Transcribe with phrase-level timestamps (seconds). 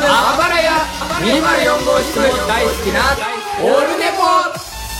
[0.00, 0.12] です。
[0.12, 0.72] あばらや
[1.20, 3.16] 204号室も大好きな
[3.62, 4.24] オルネポ。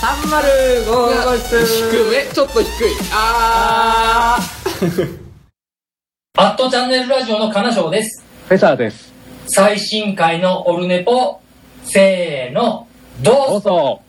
[0.00, 1.66] 305号室。
[1.66, 2.96] 低めちょっと低い。
[3.12, 4.38] あ
[6.38, 8.24] アットチャンネルラジオの金賞です。
[8.48, 9.12] フェザーです。
[9.46, 11.40] 最新回のオルネポ、
[11.84, 12.86] せーの、
[13.20, 14.02] どどううぞぞ。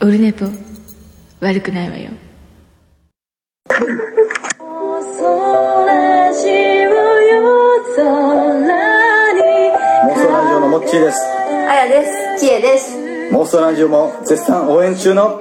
[0.00, 0.46] オルネポ
[1.40, 2.10] 悪くないわよ
[10.26, 11.20] ラジオのモッチーです
[11.68, 12.40] あやです。
[12.40, 12.96] ちえです。
[13.30, 15.40] モーストラジオも絶賛応援中の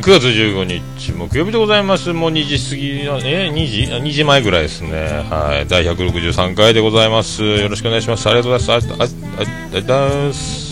[0.00, 2.12] 9月15日木曜日でございます。
[2.12, 3.92] もう2時過ぎの、え、2時？
[3.92, 4.90] あ ?2 時前ぐらいですね。
[5.28, 5.66] はい。
[5.68, 7.42] 第163回でございます。
[7.42, 8.28] よろしくお願いします。
[8.28, 8.92] ありがとうございます。
[8.92, 10.68] ありがとうありがとうございます。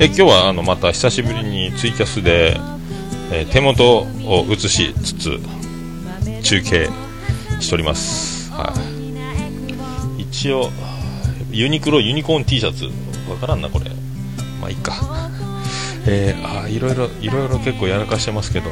[0.00, 2.58] え、今日はあの、また久しぶりにツイキャスで、
[3.30, 5.40] えー手元を映しつつ、
[6.42, 6.88] 中継
[7.60, 8.50] しております。
[8.52, 8.72] は
[10.18, 10.22] い。
[10.22, 10.70] 一応、
[11.52, 12.86] ユニクロユニコーン T シャツ、
[13.30, 13.90] わからんな、これ。
[14.60, 15.25] まあ、いいか。
[16.08, 18.70] えー、あいろいろいろいろ結構やらかしてますけど、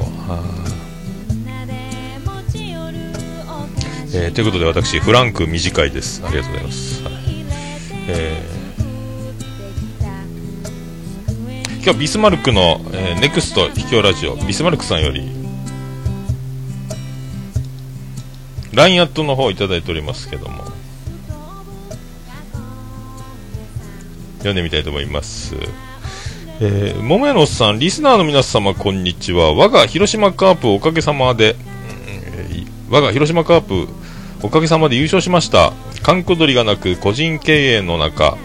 [4.14, 6.22] えーということで私フランク短いです。
[6.24, 7.14] ありがとうございます、はい。
[8.08, 8.54] えー。
[11.82, 15.28] 今日ビスマルクの、えーネクスト秘境ラジオビスマルクさんより
[18.72, 20.62] LINE アットの方いただいておりますけども
[24.38, 25.56] 読んでみたいと思います。
[26.66, 29.52] えー、桃屋のおっさん、リスナーの皆様、こんにちは。
[29.52, 31.56] 我が広島カープおかげさまで、
[32.88, 33.86] 我が広島カープ
[34.42, 35.74] おかげさまで優勝しました。
[36.02, 38.38] 閑古鳥がなく、個人経営の中、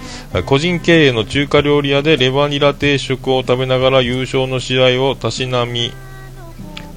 [0.47, 5.93] 個人経営の中華料理屋でレバニラ定食を食べながら優勝の試合をたしなみ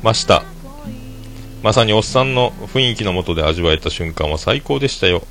[0.02, 0.42] ました。
[1.62, 5.22] まさにおっさんの雰囲気の下で味わえた瞬間は最高でしたよ。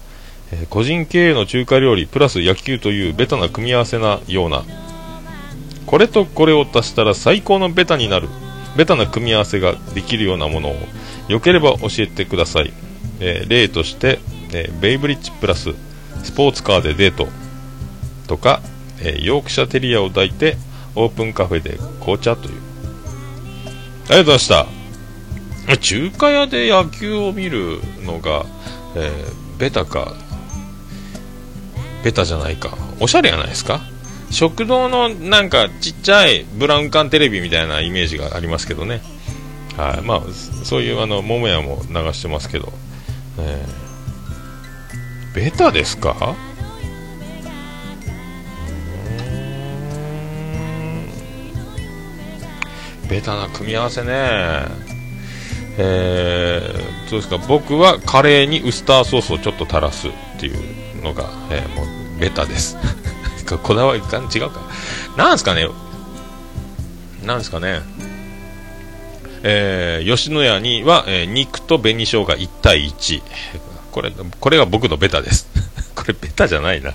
[0.54, 4.64] え個人経営の中華料理プラス野球というベタな組み合わせなような
[5.92, 8.30] これとこれを足したら最高のベタになる。
[8.78, 10.76] ベタな組み合わせができるようなものを。
[11.28, 12.74] よければ教えてください、
[13.20, 14.20] えー例として、
[14.54, 15.74] えーベイブリッジプラス
[16.24, 17.28] スポーツカーでデート
[18.28, 18.62] とか、
[19.02, 20.56] えーヨークシャテリアを抱いて
[20.96, 22.54] オープンカフェで紅茶という。
[22.54, 25.78] ありがとうございました。
[25.78, 28.46] 中華屋で野球を見るのが、
[28.96, 29.12] え
[29.60, 30.16] ベタか
[32.04, 32.78] ベタじゃないか。
[33.02, 33.82] おしゃれやないですか？
[34.32, 39.02] 食堂のなんかちっちゃいブラウン管テレビみたいなイメージがありますけどね。
[39.78, 40.02] はい。
[40.02, 40.22] まあ
[40.64, 42.72] そういうあの桃屋も流してますけど、
[43.40, 45.36] えー。
[45.36, 46.36] ベタですか？
[53.10, 54.66] ベタな組み合わせね。
[55.78, 57.38] えー、どうですか？
[57.38, 62.78] 僕はカレーにウスターソースをちょっと垂らすっていうのが、えーもうベタです。
[63.58, 64.62] ここだわり違うか。
[65.18, 65.68] なんすかね。
[67.24, 67.82] なんすかね。
[69.44, 73.22] えー吉野家には、えー肉と紅生姜1対1
[73.92, 75.48] これこれが僕のベタです。
[75.96, 76.94] これベタじゃないな。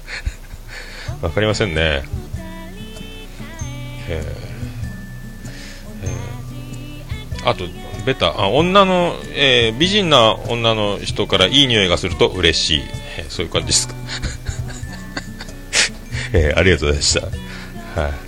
[1.22, 2.02] わかりませんね。
[4.08, 4.56] えー
[6.04, 7.64] えーあと
[8.04, 8.40] ベタ。
[8.40, 12.82] あ女の、えー美人な女の人からいい匂いがすると嬉しい、
[13.18, 13.94] えーそういう感じですか。
[16.36, 17.20] えーありがとうございまし
[17.94, 18.00] た。
[18.00, 18.26] はい。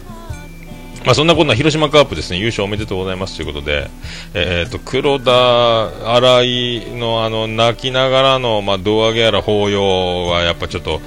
[1.04, 3.88] まあそんなこんな広島カープですね、優勝おめでとうございますということで、
[4.34, 11.00] えっ、と、黒田、新井のあの、泣きながらの、まあ、胴上げやら抱擁はやっぱちょっと、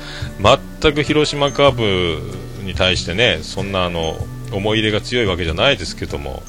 [0.81, 4.15] 全く広島カープに対してね、そんなあの、
[4.51, 6.42] 思い入れが強いわけじゃないですけども、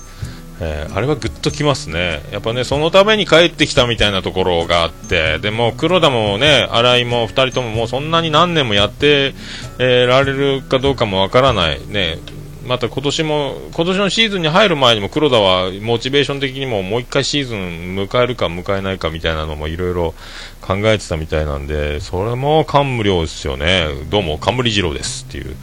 [0.60, 9.34] えーあれはグッときますね、やっぱね、そのために帰ってきたみたいなところがあって、でも黒田もね、新井も2人とももうそんなに何年もやって、
[9.78, 12.18] えーられるかどうかもわからない、ね、
[12.66, 17.58] また今年も、今年のシーズンに入る前にも黒田はモチベーション的にももう一回シーズン
[17.96, 20.14] 迎えるか迎えないかみたいなのもいろいろ
[20.60, 23.86] 考えてたみたいなんで、それも感無量ですよね。
[24.10, 25.56] どうも、冠二郎ですっていう。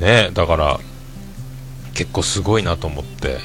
[0.00, 0.80] ね、だから、
[1.94, 3.38] 結構すごいなと思って。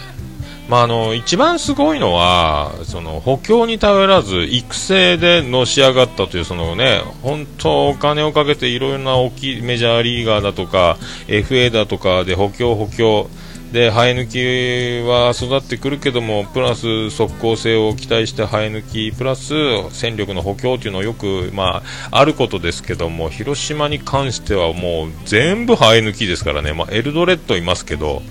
[0.69, 10.98] まあ、あの一番すごいのはその補強に頼らず育成でのし上がったというそのね本当お金をかけていろいろな大きいメジャーリーガーだとか
[11.28, 13.30] FA だとかで補強補強
[13.72, 19.54] で生え抜きは育ってくるけどもプラス速攻性を期待して生え抜きプラス
[19.92, 28.22] 戦力の補強というのはよく、まあ、あることですけども広島に関してはもう全部生え抜きですからね、まあ、エルドレッドいますけど。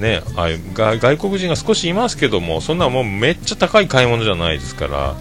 [0.00, 5.14] ね、あが外国人が少しいますけどもそんなもうめっちゃ高い買い物じゃないですから、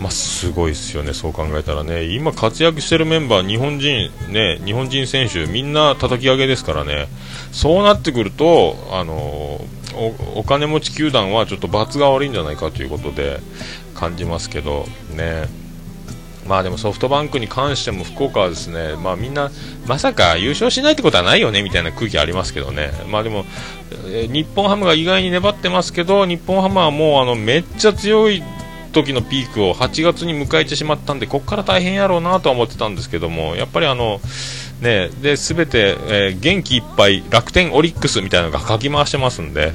[0.00, 2.04] まあ、すごいですよね、そう考えたらね。
[2.04, 7.06] 今活躍してるメンバー日本人、ね、日本人選手みんな叩き上げですからね。
[7.52, 9.14] そうなってくると、あの
[9.94, 13.40] おお金持ち球団はちょっと罰が悪いんじゃないかということで
[13.94, 15.61] 感じますけどね。
[16.46, 19.50] まあでもソフトバンクに関しても福岡はですね、まあみんな、
[19.86, 23.44] まさか優勝しないってことはないよねみたいな空気ありますけどね、まあでも、
[24.06, 28.42] えー日本ハムが意外に粘ってますけど、日本ハムはもうあのめっちゃ強い
[28.92, 34.20] 時のピークを8月に迎えてしまったんで、ここから大変やろうなとは思ってたんですけども、やっぱりあの、
[34.80, 39.72] ね、で、すべて、えー元気いっぱい楽天オリックスみたいなのがかき回してますんで、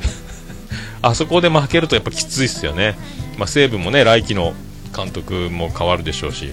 [1.01, 2.97] あそこで負けるとやっぱきついですよね。
[3.37, 4.53] まあ西武もね、来季の
[4.97, 6.51] 監督も変わるでしょうし、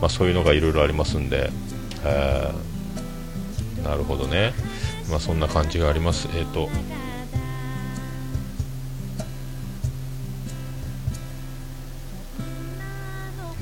[0.00, 1.50] まあ、そういうのがいろいろありますんで、
[2.04, 4.52] えーなるほどね、
[5.08, 6.26] まあ、そんな感じがあります。
[6.34, 6.68] えっ、と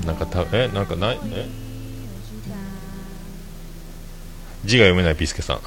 [0.05, 1.19] なんかたえなんかない？
[1.31, 1.47] え？
[4.65, 5.59] 字が読めないピスケさん。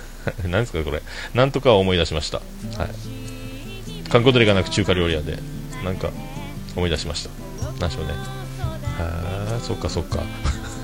[0.50, 1.02] 何ですかこれ？
[1.34, 2.38] なんとか思い出しました。
[2.38, 2.42] は
[2.86, 4.08] い。
[4.10, 5.38] 観光鳥がなく中華料理屋で
[5.84, 6.10] なんか
[6.74, 7.30] 思い出しました。
[7.80, 8.14] 何でしょうね。
[8.98, 10.20] あそっかそっか。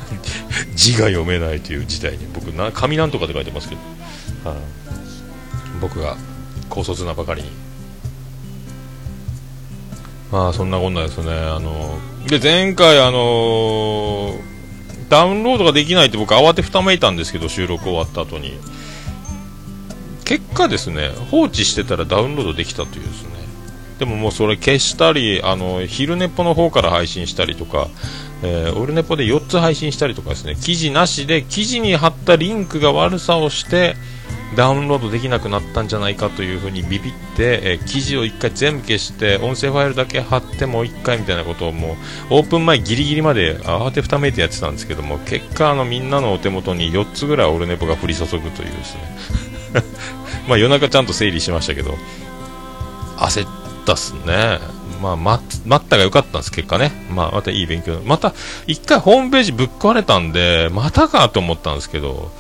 [0.74, 2.26] 字が読めないという事態に。
[2.34, 3.76] 僕な紙なんとかって書いてますけ
[4.44, 4.58] ど、はい。
[5.80, 6.16] 僕が
[6.68, 7.50] 高卒なばかりに。
[10.30, 11.32] まあそんなこんなですね。
[11.32, 14.34] あので前回あの
[15.08, 18.58] ダウンロードができないって僕慌てふためいたんですけど収録終わった後に。
[20.24, 23.41] 結果ですね放置してたらダウンロードできたというですね。
[24.02, 27.87] でももうそれ消したりあの昼寝っぽの方から配信したりとか、
[28.43, 30.56] えーオルネポで4つ配信したりとかですね。
[30.56, 33.94] 記事なしで記事に貼ったリンクが悪さをして
[34.56, 49.82] ダウンロードできなくなったんじゃないかというふうにビビって、えー記事を1回全部消して音声ファイルだけ貼ってもう1回みたいなことをもうオープン前ギリギリまで慌てふためいてやってたんですけども結果あのみんなのお手元に4つぐらいオルネポが降り注ぐというですね。
[50.49, 51.96] ま夜中ちゃんと整理しましたけど
[53.22, 54.58] 焦ったっすね。
[55.02, 56.93] まあ、待ったが良かったんです、結果ね。
[57.11, 58.00] まあ、またいい勉強。
[58.05, 58.32] また、
[58.67, 62.31] 一回ホームページぶっ壊れたんで、またかと思ったんですけど、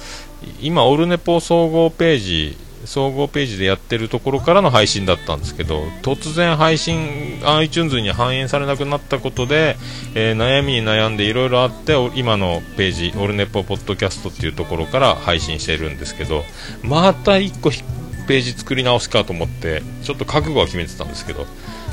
[0.60, 9.76] 今、オルネポ総合ページ、総合ページでやってるところからの配信だったんですけど、突然配信、iTunes に反映されなくなったことで、
[10.14, 16.44] えー悩みに悩んでいろいろあって、今のページ、オルネポポッドキャストっていうところから配信してるんですけど、
[16.82, 17.82] また一個ひ
[18.26, 21.46] ページ作り直すかと思って、ちょっと覚悟は決めてたんですけど、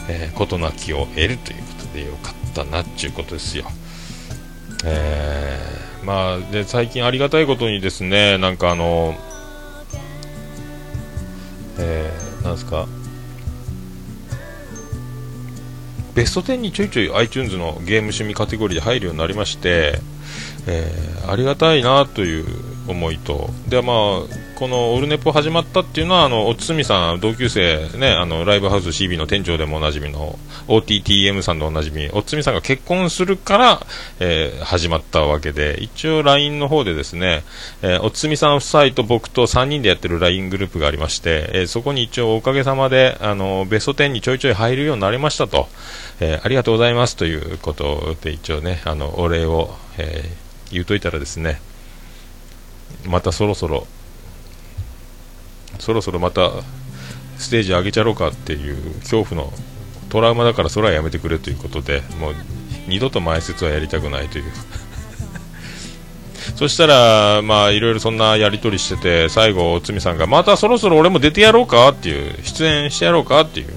[0.09, 3.65] えー事なきを得るということでよかったなっていうことですよ。
[4.85, 9.15] えーまあ、で最近ありがたいことにですね、なんかあの、
[11.77, 12.87] えーなんですか、
[16.15, 19.99] ベスト10にちょいちょい iTunes のゲーム趣味カテゴリーで入るようになりまして、
[20.67, 22.45] えーありがたいなという
[22.91, 23.95] 思いと、でまあ、
[24.55, 33.87] このオルネポ始まったっていうのは、あのおつみさん、同級生、ね、あのライブハウス CB の店長でもおなじみの OTTM さんでおなじみ、おつみさんが結婚するから、
[34.19, 37.43] えー始まったわけで、一応 LINE の方でですね、
[37.81, 45.67] えーおつみさん夫妻と僕と3人でやってる LINE グループがありまして、えーそこに一応おかげさまで、あのベスト10にちょいちょい入るようになりましたと、
[46.19, 51.59] えーありがとうございますということで一応ね、あのお礼を、えー言うといたらですね、
[53.07, 53.87] またそろそろ、
[55.79, 56.51] そろそろまた
[57.37, 59.53] ステージ上げちゃろうかっていう恐怖の
[60.09, 62.35] トラウマだからそれはやめてくれということで、もう
[62.87, 64.45] 二度と前説はやりたくないという。
[66.55, 73.67] そしたら、まあ、いろいろそんなやり取りしてて、最後、おつみさんが、またそろそろ俺も出てやろうかっていう、出演してやろうかっていう、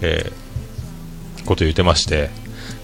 [0.00, 0.48] えー
[1.48, 2.28] こと言ってまして、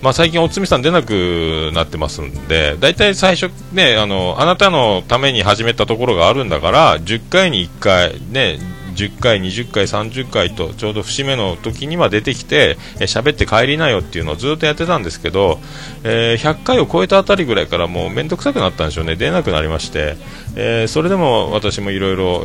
[0.04, 8.58] まあ、最近、おつみさん出なくなってますんで、大体最初、ね、あの、あなたのために始めたところがあるんだから、10回に1回、ね、
[8.94, 15.58] 10回、20回、30回とちょうど節目の時には出てきて喋、えー、って帰りなよっていうのをずっとやってたんですけど、
[16.04, 19.16] えー、100回を超えたあたりぐらいからもう面倒くさくなったんでしょうね。
[19.16, 20.16] 出なくなりまして、
[20.56, 22.44] えー、それでも私もいろいろ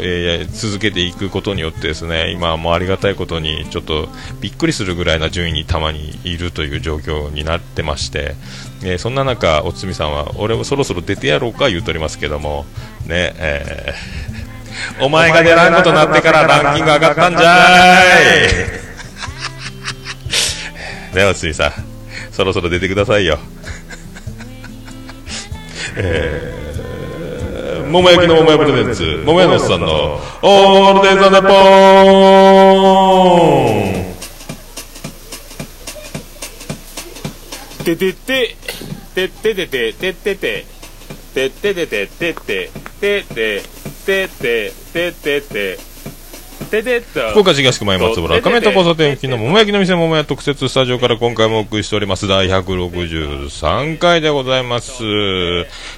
[0.51, 4.10] 続けていくことによってですね今はもうありがたいことにちょっと
[4.41, 8.36] びっくりするぐらいな順位にたまにいるという状況になってまして、
[8.84, 12.65] えー、そんな中、おつみさんは俺もそろそろ出てやろうか言うとりますけども
[13.06, 14.38] ねえー
[15.02, 18.00] お前が出らんことになってからランキング上がったんじゃ
[21.14, 21.16] い。
[21.16, 21.74] ねおついさん。
[22.32, 23.38] そろそろ出てくださいよ。
[25.96, 31.56] えー、桃焼きの桃屋プレゼンツ桃屋のおっさんの「オールデンザネポー
[33.96, 34.14] ン」
[37.84, 38.56] ててて
[39.16, 40.66] てててててててて
[41.34, 42.70] てててててて
[43.02, 43.78] てて
[44.10, 45.78] ててててて
[47.32, 52.28] 福岡市東区前松原亀田交差点付近の桃焼きの店桃屋特設スタジオから今回もお送りしております。
[52.28, 55.04] 第163回でございます。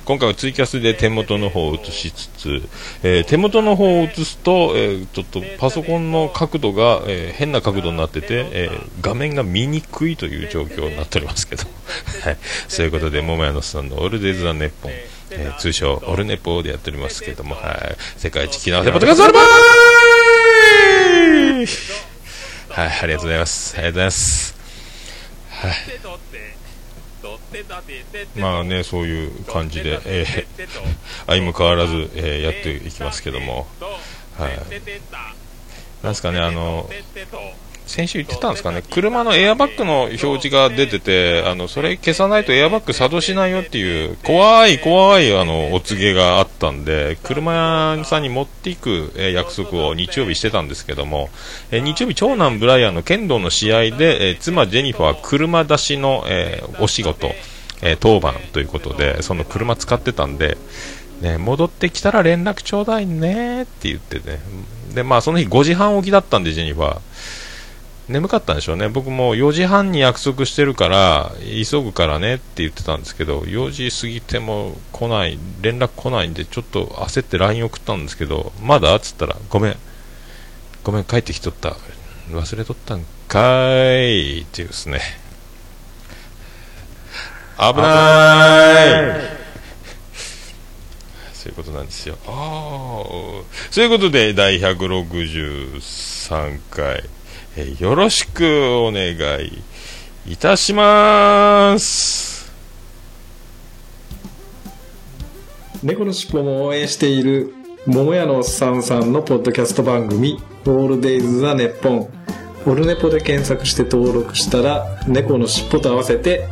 [0.06, 2.62] 今回はツイキャスで手元の方を映しつつ、
[3.04, 8.70] えー、手元の方を映すと、えー、ちょっとパソコンの角度が、えー、変な角度になってて、え
[9.02, 11.64] 画面が見にくいという状況になっておりますけど、
[12.24, 12.38] はい、
[12.68, 14.92] そういうことで桃屋のスタンドオールデイズ・ザ・ネッポン。
[15.32, 19.48] えー通称オルネポでやっておりますけども、はい、世界一気のせポッドキャストオルバーイ
[22.70, 23.74] はい、ありがとうございます。
[23.78, 24.56] ありがとうございます。
[25.50, 25.74] はい。
[28.40, 30.46] まあね、そういう感じで、えー、
[31.28, 33.68] 相も変わらず、えーやっていきますけども、
[34.38, 34.58] はい。
[36.02, 36.90] なんですかね、あの、
[37.92, 51.30] 先週言ってたんですかね、車のエアバッグの表示が出てて、あの、それ消さないとエアバッグ作動しないよっていう、怖い怖い、あの、お告げがあったんで、車屋さんに持っていく、約束を日曜日してたんですけども、
[51.70, 57.28] え日曜日、長男ブライアンの剣道の試合で、え妻ジェニファーは車出しの、えお仕事、
[57.82, 60.58] えー当番ということで、その車使ってたんで、
[61.22, 64.40] ね、戻ってきたら連絡ちょうだいねって言ってね。
[64.94, 67.00] で、まあその日5時半起きだったんで、ジェニファー。
[68.12, 68.90] 眠かったんでしょうね。
[68.90, 79.78] 僕も4時半に約束してるから、急ぐからねって言ってたんですけど、4時過ぎても来ない、連絡来ないんで、ちょっと焦って LINE 送ったんですけど、まだっつったら、ごめん。
[80.84, 81.76] ごめん、帰ってきとった。
[82.32, 85.02] 忘れとったんかーいっていうですね。
[87.58, 89.32] 危ない
[91.34, 92.18] そういうことなんですよ。
[92.28, 93.44] ああ、そ
[93.82, 97.04] ういうことで、第163回、
[97.58, 98.46] えーよろしく
[98.80, 99.62] お願い
[100.32, 102.52] いたします。
[105.84, 107.54] 猫のしっぽも応援している
[107.88, 112.10] 桃屋のおっさんさんのポッドキャスト番組「オールデイズ・ザ・ネッポン」
[112.68, 116.48] オルネポで検索して登録したら猫のしっぽと合わせて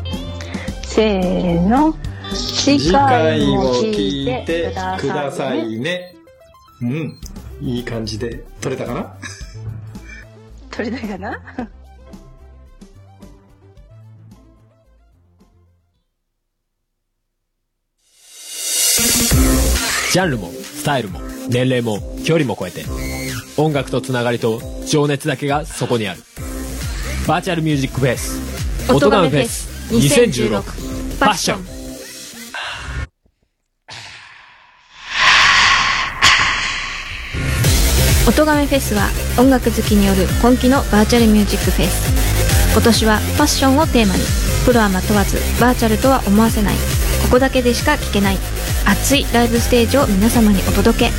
[0.82, 1.96] せーの。
[2.34, 6.16] 次次回も聞聞いてくださいね
[6.82, 7.20] うん
[7.62, 9.14] いい感じで撮れたかな？
[10.80, 11.42] 取れないかな？
[20.12, 21.20] ジャンルもスタイルも
[21.50, 22.84] 年齢も距離も超えて
[23.58, 26.22] 音楽とつながりと情熱だけがそこにある。
[27.28, 31.79] バーチャルミュージックフェス音ガメフェス2016パッション
[38.30, 39.10] 音亀フェスは
[39.40, 42.72] 音楽好きによる今季のバーチャルミュージックフェス。
[42.74, 44.22] 今年はファッションをテーマに。
[44.66, 46.76] プロアマ問わずバーチャルとは思わせない。
[47.24, 48.38] ここだけでしか聴けない
[48.86, 51.12] 熱いライブステージを皆様にお届け。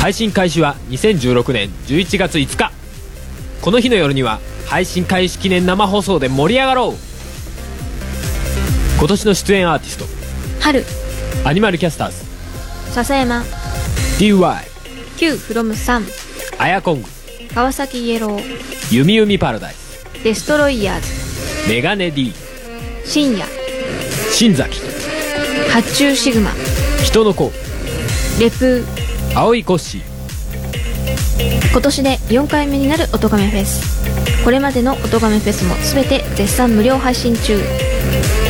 [0.00, 2.70] 配信開始は2016年11月5日。
[3.60, 6.94] この日の夜には配信開始記念生放送で盛り上がろう。
[9.00, 10.04] 今年の出演アーティスト。
[10.60, 10.84] 春。
[11.44, 12.14] アニマルキャスターズ。
[12.92, 13.44] 笹山。
[14.20, 14.68] DY
[15.16, 16.27] Q from 3
[16.58, 17.02] アヤコン。
[17.02, 17.08] グ
[17.54, 18.94] 川崎イエロー。
[18.94, 20.04] ユミユミパラダイス。
[20.24, 21.68] デストロイヤーズ。
[21.68, 22.32] メガネ D
[23.04, 23.46] 深夜。
[24.32, 24.80] 新崎。
[25.70, 26.50] 発注シグマ。
[27.04, 27.52] 人の子。
[28.40, 28.84] レプ
[29.36, 30.00] 青いコッシー。
[30.00, 34.44] ー今年で4回目になる音亀フェス。
[34.44, 37.60] これまでの音亀フェスも全て絶賛無料配信中。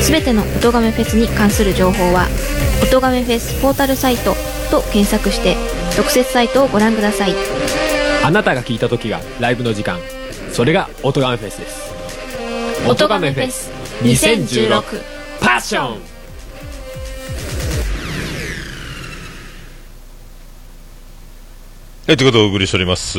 [0.02, 2.26] 全ての音亀フェスに関する情報は
[2.82, 4.34] 「音亀フェスポータルサイト」
[4.70, 5.56] と検索して
[5.96, 7.34] 特設サイトをご覧ください
[8.28, 9.98] あなたが聞いた時がライブの時間
[10.52, 13.70] それが音ガメフェスです音亀フェス
[14.02, 14.82] 2016
[15.40, 15.98] パッション
[22.06, 23.18] えー、ということでお送りしております。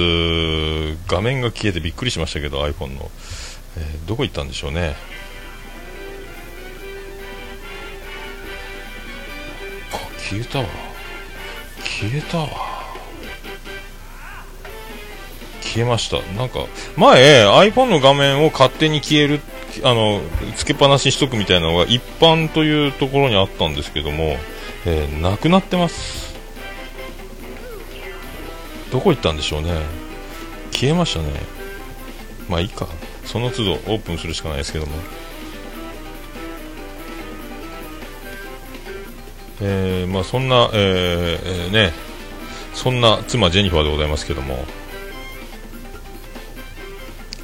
[1.08, 3.12] 画面が消えてびっくりしましたけど、iPhone の。
[3.78, 4.96] えーどこ行ったんでしょうね。
[9.92, 10.66] あ、消えたわ。
[11.84, 12.79] 消えたわ。
[15.70, 16.18] 消えました。
[16.34, 16.66] なんか、
[16.98, 19.40] 前、iPhone の画面を勝手に消える、
[19.84, 20.22] あの、
[20.56, 24.38] つけっぱなしにしとくみたいなのが一般というところにあったんですけども、
[24.86, 26.36] えーなくなってます。
[28.92, 29.70] どこ行ったんでしょうね。
[30.72, 31.28] 消えましたね。
[32.48, 32.88] まあいいか。
[33.26, 34.94] その都度オープンするしかないですけども。
[39.62, 41.94] えー、まあそんな、えーえーね、
[42.74, 44.66] そんな妻ジェニファーでございますけども。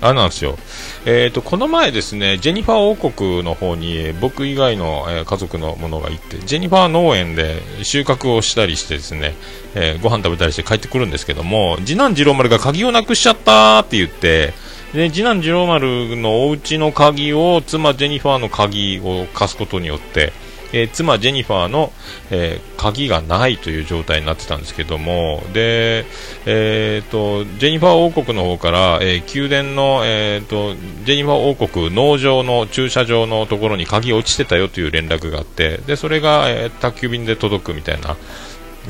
[0.06, 0.58] あれなんですよ。
[1.06, 9.36] えー、とこの前ですね、ジェニファー王国の方に僕以外の、え家族の者が行って、ジェニファー農園で収穫をしたりしてですね、
[9.74, 14.54] えーご飯食べたりして帰ってくるんですけども、次男次郎丸が鍵をなくしちゃったって言って、
[14.94, 20.32] で次男次郎丸のお家の鍵を妻ジェニファーの鍵を貸すことによって、
[20.76, 21.94] え妻ジェニファーの、
[22.32, 26.06] え鍵がないという状態になってたんですけどもで、
[26.46, 38.18] えー、とジェニファー王国の方から、え宮殿の、えー、とジェニファー王国農場の駐車場のところに鍵落ちてたよという連絡があってでそれが、え宅急便で届くみたいな、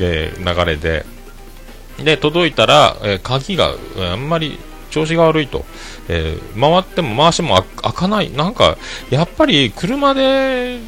[0.01, 1.05] え流れで
[2.03, 3.75] で届いたら、え鍵が
[4.11, 4.57] あんまり
[4.89, 5.65] 調子が悪いと、
[6.09, 8.31] えー回っても回しても開かない。
[8.31, 8.77] なんか
[9.11, 10.79] やっぱり車で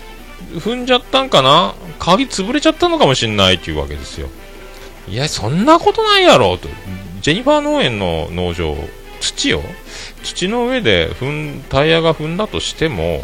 [0.56, 1.76] 踏んじゃったんかな？
[2.00, 4.30] 鍵潰れちゃったのかもしれないっていうわけですよ。
[5.08, 6.68] いやそんなことないやろと。
[7.22, 8.76] ジェニファー農園の農場
[9.20, 9.62] 土よ
[10.24, 13.22] 土の上で踏んタイヤが踏んだとしても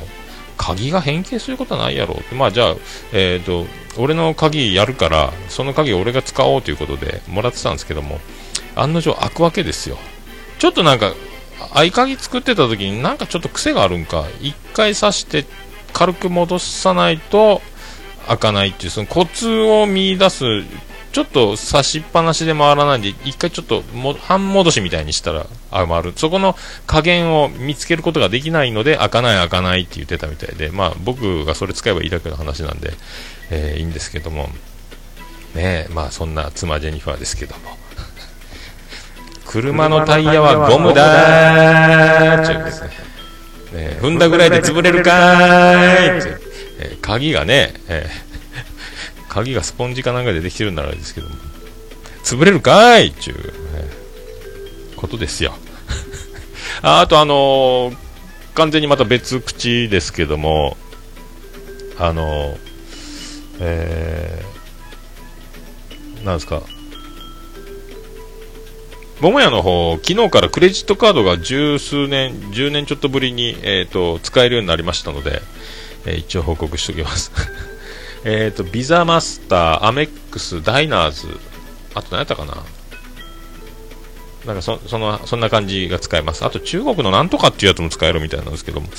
[0.58, 2.75] 鍵が変形することはないやろまあじゃあ
[3.13, 3.65] えっ、と
[3.98, 8.20] 俺の鍵やるからその鍵俺が使おうということでもらってたんですけども
[8.75, 9.98] 案の定開くわけですよ。
[10.60, 11.13] ちょっとなんか
[11.74, 15.46] 合鍵作ってた時になんかちょっと癖があるんか一回刺して
[15.93, 17.62] 軽く戻さないと
[18.27, 20.45] 開かないっていうそのコツを見出す
[21.13, 26.13] ちょっと刺しっぱなしで回らないで一回ちょっとも半戻しみたいにしたらあ回る。
[26.15, 26.56] そこの
[26.88, 32.93] 加減を見つけることができないので開かない開かないって言ってたみたいでまあ僕がそれ使えばいいだけの話なんで、
[33.51, 34.49] えーいいんですけども。
[35.53, 37.77] ねえまあそんな妻ジェニファーですけども。
[39.45, 42.43] 車のタイヤはゴムだー。
[42.43, 43.12] って言うんですね
[43.73, 46.19] ね踏んだぐらいで潰れるかーい。
[46.19, 46.29] って、
[46.79, 48.33] えー鍵がね、えー
[49.33, 51.36] 鍵がスポンジかなんかでできてるんならあれですけども。
[52.23, 53.38] 潰れるかーいっていう、
[53.75, 55.53] えーことですよ。
[56.81, 57.95] ああとあのー
[58.55, 60.77] 完全にまた別口ですけども
[61.97, 62.57] あのー
[63.59, 66.62] えーなんですか
[69.23, 75.41] 桃屋の方、昨日からクレジットカードが十数年、10年ちょっとぶりに、えー、と使えるようになりましたので、
[76.05, 77.31] えー一応報告しておきます。
[78.25, 81.39] えっと、ビザマスター、アメックス、ダイナーズ、
[81.93, 82.57] あと何やったかな
[84.45, 86.43] なんかそそのそんな感じが使えます。
[86.43, 88.89] あと中国のなんとかっていうやつも使えるみたいなんですけども、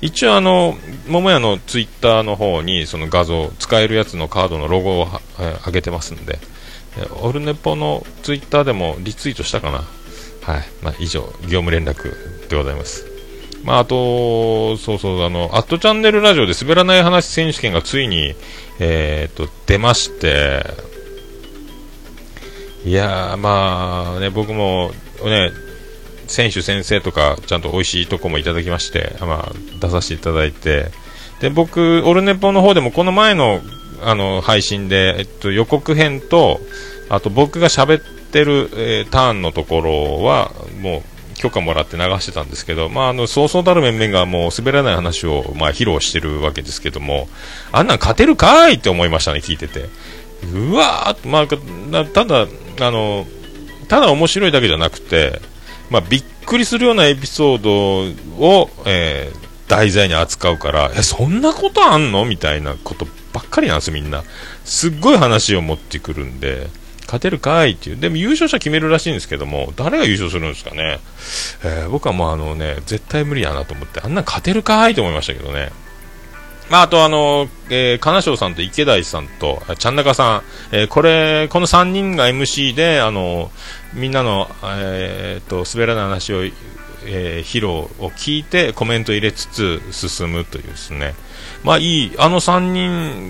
[0.00, 5.08] 一応あの、桃屋のツイッターの方にその画像、使えるやつのカードのロゴを、
[5.66, 6.38] 上げてますんで、
[7.20, 9.84] オルネポのツイッターでもリツイートしたかな？
[10.42, 10.64] はい。
[10.82, 13.06] まあ、以上、業務連絡でございます。
[13.64, 18.34] まあ、あと、そうそう、あの、アットチャンネルラジオで滑らない話選手権がついに、
[18.78, 20.66] えーっと、出まして、
[22.84, 24.92] いやー、まあね、僕も
[25.24, 25.50] ね、
[26.26, 30.90] 選手先生とか、ちゃんと美味しいとこもいただきまして、まあ、出させていただいて、
[31.40, 33.62] で、僕、オルネポの方でも、この前の、
[34.04, 36.60] あの、配信で、えっと、予告編と、
[37.08, 41.02] あと僕が喋ってる、えーターンのところは、もう、
[41.36, 47.28] 許可もらって流してたんですけど、まあ、あの、そうそうたる面々がもう滑らない話を、まあ、披露してるわけですけども、
[47.72, 49.88] あんなん勝てるかいって思いましたね、聞いてて。
[50.52, 52.46] うわーまあ、ただ、
[52.80, 53.26] あの、
[53.88, 55.40] ただ面白いだけじゃなくて、
[55.90, 62.26] まあ、びっくりするようなエピソードを、えー題材に扱うから、え、そんなことあんの？
[62.26, 64.22] みたいなことばっかりなんです、みんな。
[64.64, 66.68] すっごい話を持ってくるんで、
[67.04, 67.96] 勝てるかいっていう。
[67.96, 71.00] でも優勝者決めるらしいんですけども、誰が優勝するんですかね。
[71.64, 75.70] えー僕はもうあのね、絶対無理やなと思って、あんなん勝てるかいと思いましたけどね。
[76.70, 80.42] まあ、あとあの、えー、金賞さんと池大さんと、ちゃんなかさん、
[80.72, 83.50] えーこれ、この3人が MC で、あの、
[83.92, 91.14] みんなの、えーっと、滑らない話を、えー披露を聞いて、コメント入れつつ進むというですね。
[91.64, 92.60] まあいい、あの3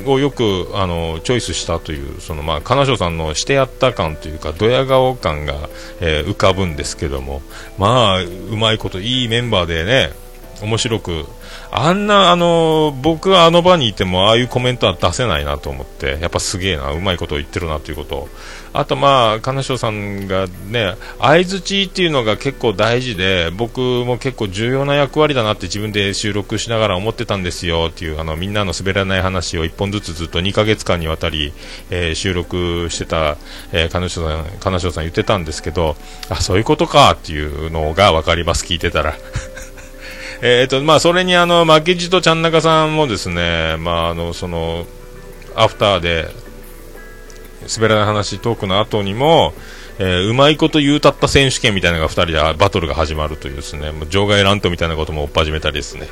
[0.03, 5.71] 人をよく、あの、チョイスしたという、そのまあ、金城さんのしてやった感というか、ドヤ顔感が、
[6.01, 7.43] えー浮かぶんですけども、
[7.79, 10.11] まあ、うまいこと、いいメンバーでね、
[10.63, 11.27] 面白く、
[11.77, 18.29] あんな、あの、僕があの場にいても、ああいうコメントは出せないなと思って、やっぱすげえな、うまいことを言ってるなということ。
[18.73, 31.53] あと、まあ、金賞さんがね、相づちっていうのが結構大事で、僕も結構重要な役割だなって自分で収録しながら思ってたんですよっていう、あの、みんなの滑らない話を一本ずつずっと2ヶ月間にわたり、
[31.91, 33.37] えー収録してた、
[33.73, 35.97] えー、金賞さん、金賞さん言ってたんですけど、
[36.29, 39.17] あ、そういうことかっていうのがわかります、聞いてたら。
[40.47, 44.85] えーとまあ、それにあの負けじとちゃん中さんもですね、まあ、あのその
[45.57, 46.29] アフターで
[47.75, 49.55] 滑らない話トークの後にも、
[49.99, 56.09] えーうまいこと言うたった選手権みたいなのが2人でバトルが始まるというですね場外乱闘みたいなことも追っ始めたりですね。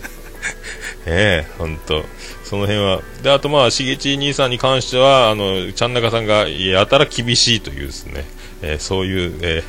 [1.06, 2.04] ええ本当
[2.44, 8.26] その辺はであとまあしげち兄さんに関してはあのちゃん中さんがやたら厳しいというですね、
[8.60, 9.64] えーそういう、え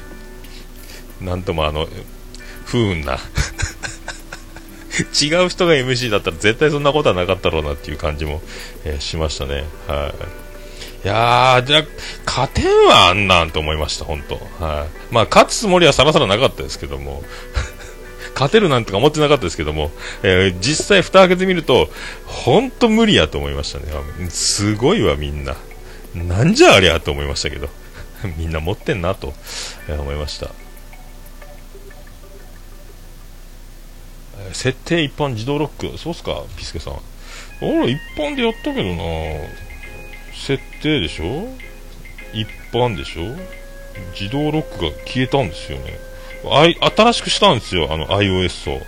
[1.21, 1.88] ーなんともあの
[2.71, 3.17] 不運な
[5.21, 8.41] 違う人が MC だったら絶対そんなことはなかったろうなっていう感じも、
[8.86, 9.65] えーしましたね。
[9.88, 10.13] は
[11.03, 11.05] い。
[11.05, 11.84] いやー、じゃあ、
[12.25, 15.13] 勝てんわ、あんなんと思いました、本当はい。
[15.13, 17.23] まあ、勝つつもりはさらさらなかったですけども、
[18.36, 19.91] 勝てるなんとか思ってなかったですけども、
[20.23, 21.89] えー実際蓋開けてみると、
[22.25, 23.86] 本当無理やと思いましたね。
[24.29, 25.55] すごいわ、みんな。
[26.13, 27.69] なんじゃありゃと思いましたけど、
[28.38, 29.34] みんな持ってんなと、
[29.89, 30.61] え思いました。
[34.54, 35.97] 設定一般自動ロック。
[35.97, 36.99] そうっすかピスケさん。
[37.62, 39.04] 俺一般でやったけどな。
[40.34, 41.47] 設定でしょ？
[42.34, 43.36] 一般でしょ？
[44.19, 45.99] 自動ロックが消えたんですよね。
[46.51, 48.82] あい新しくしたんですよあの iOS を。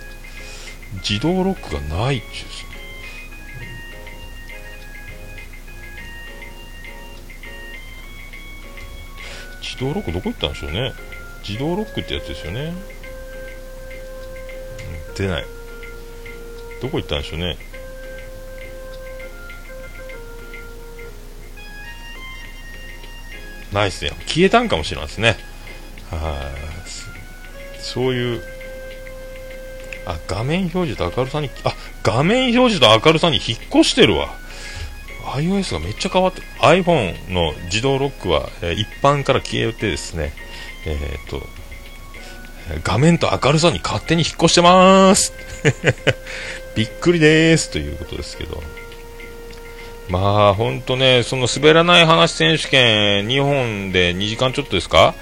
[1.08, 2.68] 自動ロックがないっちゅうですね。
[9.60, 10.92] 自動ロックどこ行ったんでしょうね。
[11.46, 12.72] 自動ロックってやつですよね。
[15.14, 15.44] 出ない。
[16.82, 17.56] どこ行ったんでしょうね。
[23.72, 25.36] ないっすね消えたんかもしれないですね。
[26.10, 26.50] は
[27.78, 27.80] い。
[27.82, 28.42] そういう
[30.06, 34.28] あ画面表示と明るさにあ画面表示と明るさに引っ越してるわ。
[35.36, 40.32] iOS がめっちゃ変わって iPhone の自動ロックは、えー一般から消えてですね
[40.86, 41.40] えー、と
[42.82, 45.32] 画面と明るさに勝手に引っ越してまーす。
[46.74, 47.70] びっくりでーす。
[47.70, 48.62] ということですけど。
[50.08, 55.14] まあ本当ねその滑らない話選手権日本で2時間ちょっとですか？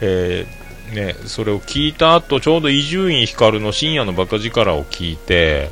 [0.00, 0.60] えー
[0.94, 5.70] ね、それを聞いた後ちょうど伊集院光の深夜のバカ力を聞いて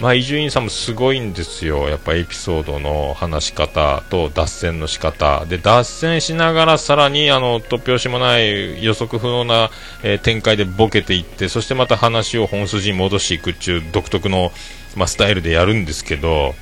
[0.00, 1.88] まあ伊集院さんもすごいんですよ。
[1.88, 5.44] やっぱエピソードの話し方と脱線の仕方。
[5.46, 9.70] で脱線しながらさらにあの突拍子もない予測不能な、
[10.04, 14.52] えー展開でボケていってそしてまた話を本筋に戻していくっていう独特の、
[14.94, 16.54] まあ、スタイルでやるんですけど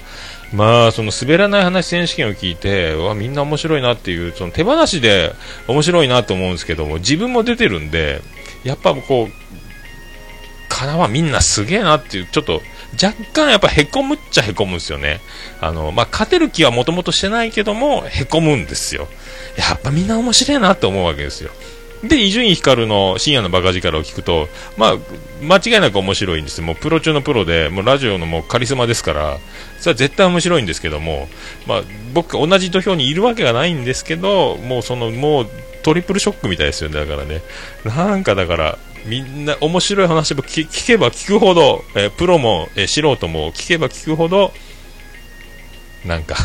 [0.52, 5.34] まあその滑らない話選手権を聞いてうわみんな面白いなっていうその手放しで
[5.66, 8.20] 面白いなと思うんですけども自分も出てるんで
[8.62, 12.60] やっぱこうかなはみんなすげえなっていうちょっと
[13.02, 15.20] 若干やっぱへこむっちゃへこむんですよね。
[15.60, 19.08] あの、まあ、勝てる気はもともとしてないけどもへこむんですよ。
[19.56, 21.50] やっぱみんな面白いなって思うわけですよ。
[22.04, 24.96] で伊集院光の深夜のバカ力を聞くと、まあ、
[25.42, 26.66] 間違いなく面白いんですよ。
[26.66, 29.38] もうプロ中のプロでもうラジオのもうカリスマですから
[29.78, 31.28] それは絶対面白いんですけども、
[31.66, 31.82] まあ、
[32.12, 35.46] 僕同じ土俵にいるわけがないんですけどもうそのもう
[35.82, 36.98] トリプルショックみたいですよね。
[36.98, 37.42] だからね。
[37.84, 44.52] なんかだからみんな面白い話も聞聞けば聞くほど、えープロも、えー素人も聞けば聞くほど
[46.04, 46.36] なんか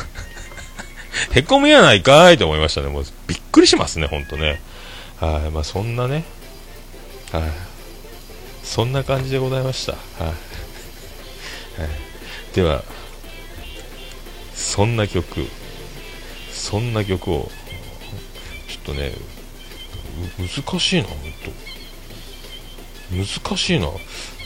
[1.33, 2.87] へこむやないかいと思いましたね。
[2.87, 4.61] もうびっくりしますね本当ね。
[5.19, 6.23] はいまあそんなね。
[7.31, 7.43] はい。
[8.63, 9.93] そんな感じでございました。
[9.93, 10.35] はい、はい、
[12.55, 12.83] では
[14.55, 15.47] そんな曲
[16.53, 17.51] そんな曲を
[18.69, 19.13] ちょっとね
[20.37, 21.70] 難しいな本当
[23.11, 23.87] 難しいな。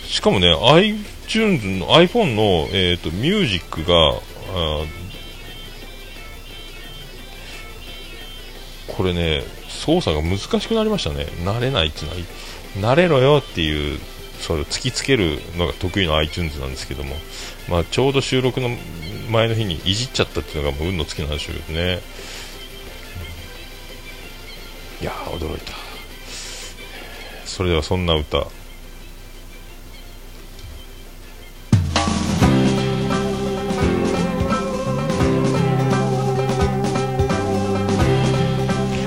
[0.07, 4.19] しかもね iTunes の iPhone の、えー、とミュージックが
[8.87, 11.25] これね操作が難しくなりましたね。
[11.43, 13.99] 慣れないっていうのは慣れろよっていう
[14.39, 17.15] それを突きつけるのが得意な iTunes なんですけども、
[17.69, 18.69] まあ、ちょうど収録の
[19.31, 22.01] 前の日にいじっちゃったっていうのがもう運の尽きなんでしょうけどね。
[25.01, 25.84] いや驚いた。
[27.55, 28.47] それではそんな歌。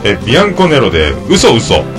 [0.03, 1.98] えビアンコネロで嘘嘘。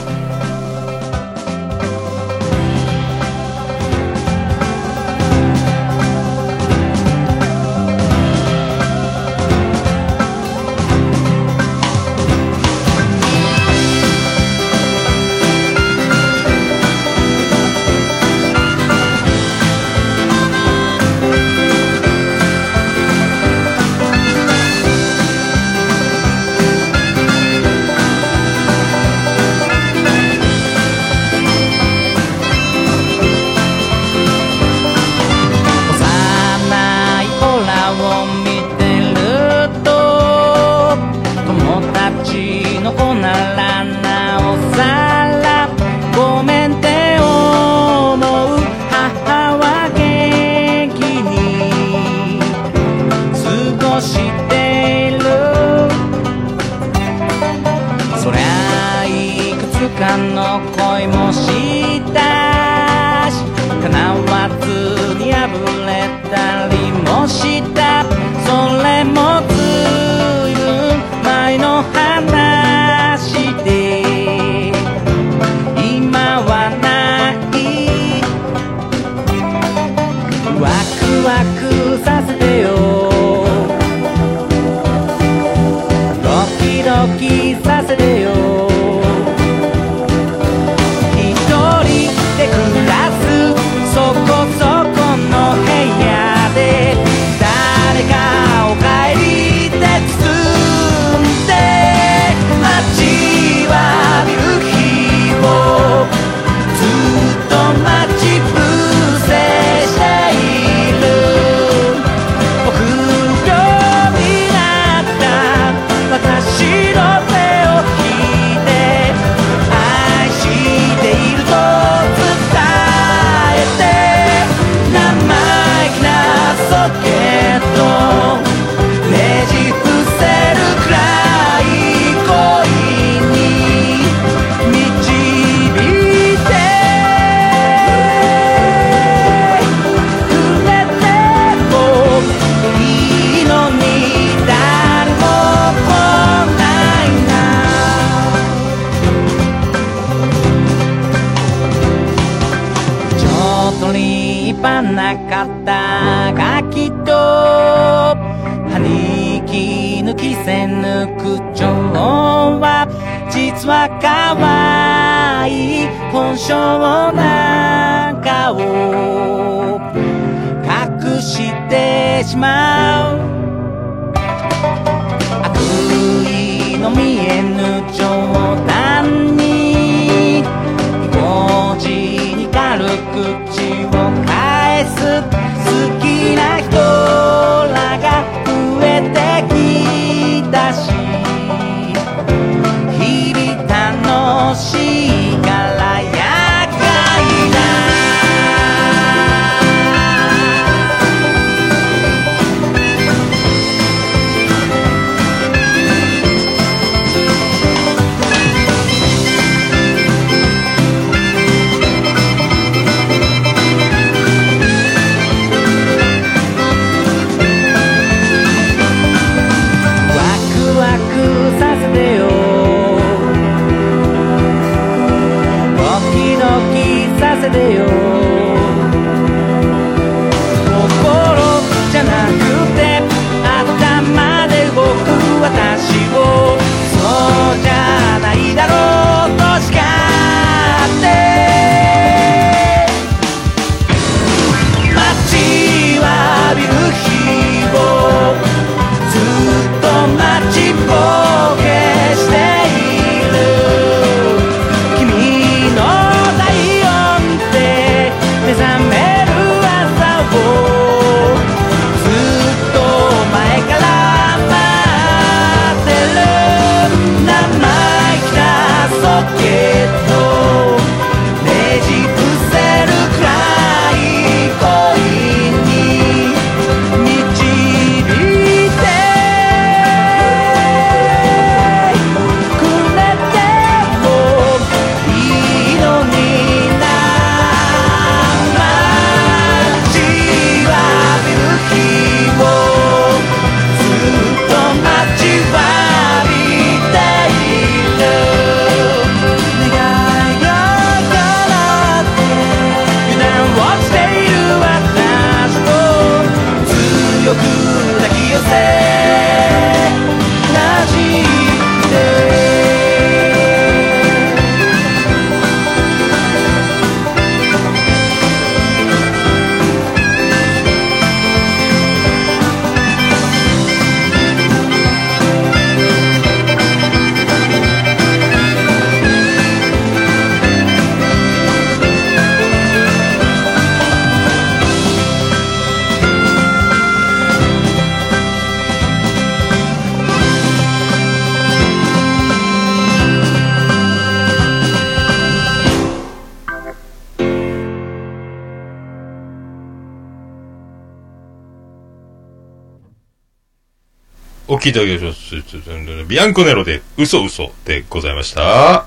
[354.70, 356.06] 聞きいただきましょう。
[356.06, 358.86] ビアンコネロで、嘘嘘でございました。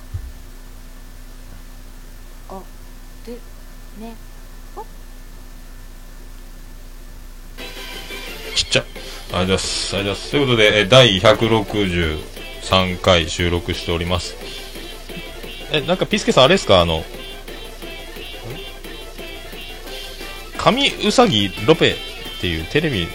[3.27, 3.33] で
[4.01, 4.17] ね
[8.55, 8.85] ちっちゃ。
[8.85, 9.97] ありがとうございます。
[9.97, 10.31] ありがとうございます。
[10.31, 14.35] ということで、えー第163回収録しております。
[15.73, 16.81] え、なんかピスケさんあれですか？
[16.81, 17.05] あの、ん
[20.59, 23.09] 神うさぎロペっていうテレビ、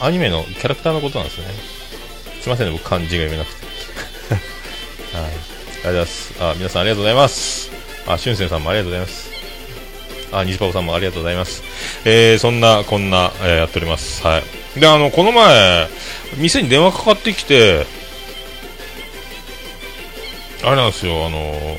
[0.00, 1.46] アニメのキャラクターのことなんですね。
[2.48, 3.66] すいませんね、僕漢字が読めなくて。
[5.14, 5.24] はい。
[5.24, 6.34] ありがとうございます。
[6.40, 7.70] あ、皆さんありがとうございます。
[8.06, 9.30] あ、しゅんせんさんもありがとうございます。
[10.32, 11.62] あ、にじぱおさんもありがとうございます。
[12.06, 14.26] えー、そんな、こんな、えーやっております。
[14.26, 14.80] はい。
[14.80, 15.88] で、あの、この前、
[16.38, 17.86] 店に電話かかってきて、
[20.64, 21.76] あれなんですよ、あの、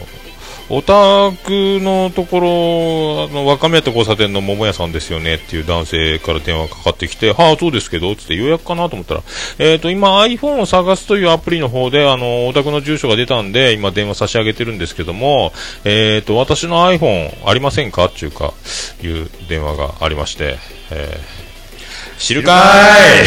[0.72, 9.24] お宅のところ、あの、若宮と交差点の桃屋さんですよねっていう男性から電話かかってきて、はあ、そうですけど、つって予約かなと思ったら、
[9.58, 15.54] えっ、と、今 iPhone を探すというアプリの方で、あの、お宅の住所が出たんで、今電話差し上げてるんですけども、
[15.86, 18.54] えっ、と、私の iPhone ありませんかっていうか、
[19.02, 20.60] いう電話がありまして、
[20.92, 23.24] えー、知るかー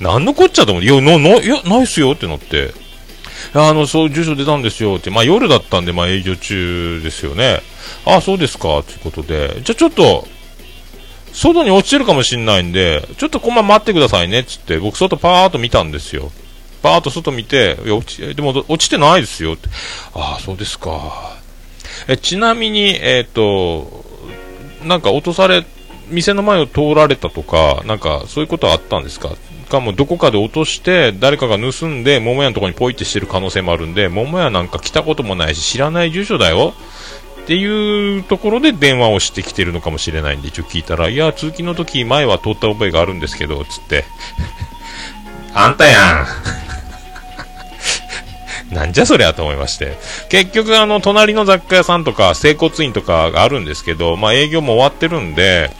[0.00, 2.85] なんのこっちゃと思って、いや、な、な、いや、ないっすよってなって、
[3.56, 7.62] あの、そう、住所出たんですよって、まあ夜だったんで、まあ営業中ですよね。
[8.04, 10.26] ああそうですか、ということで、じゃあちょっと、
[11.32, 16.30] 外に落ちてるかもしんないんで、ちょっとこんまま待ってくださいね、つって、僕外パーっと見たんですよ。
[16.82, 19.68] パーっと外見て、いや、落ち、でも落ちてないですよって。
[20.14, 21.36] ああ、そうですか。
[22.08, 24.04] え、ちなみに、えっ、と、
[24.82, 25.64] なんか落とされ、
[26.08, 29.30] 店の前を通られたとか、なんかそういうことはあったんですか？
[29.66, 36.74] かもどこかで落として、誰かが盗んで、桃屋のところにポイってしてる可能性もあるんで、桃屋なんか来たこともないし、知らない住所だよ。
[37.42, 44.04] っていうところで電話をしてきてるのかもしれないんで、一応聞いたら、いや、通勤の時前は通った覚えがあるんですけど、つって。
[45.54, 46.26] あんたや
[48.70, 48.74] ん。
[48.74, 49.96] なんじゃそりゃと思いまして。
[50.28, 55.70] 結局、あの、隣の雑貨屋さんとか、整骨院とかがあるんですけど、まあ営業も終わってるんで、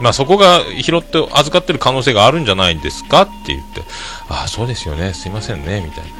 [0.00, 3.82] まあそこが拾って預かってる可能性があるんじゃないんですかって言って、
[4.28, 6.10] ああ、そうですよね、すいませんね、みたいな。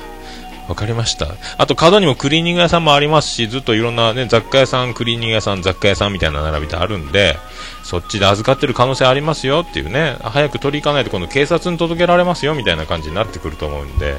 [0.68, 1.26] わかりました。
[1.58, 7.36] あと角にもクリーニング屋さんもありますし、ずっといろんなね、雑貨屋さん、クリーニング屋さん、雑貨屋さんみたいな並びであるんで、
[7.82, 14.16] そっちで預かってる可能性ありますよっていうね、早く取り行かないと今度警察に届けられますよみたいな感じになってくると思うんで、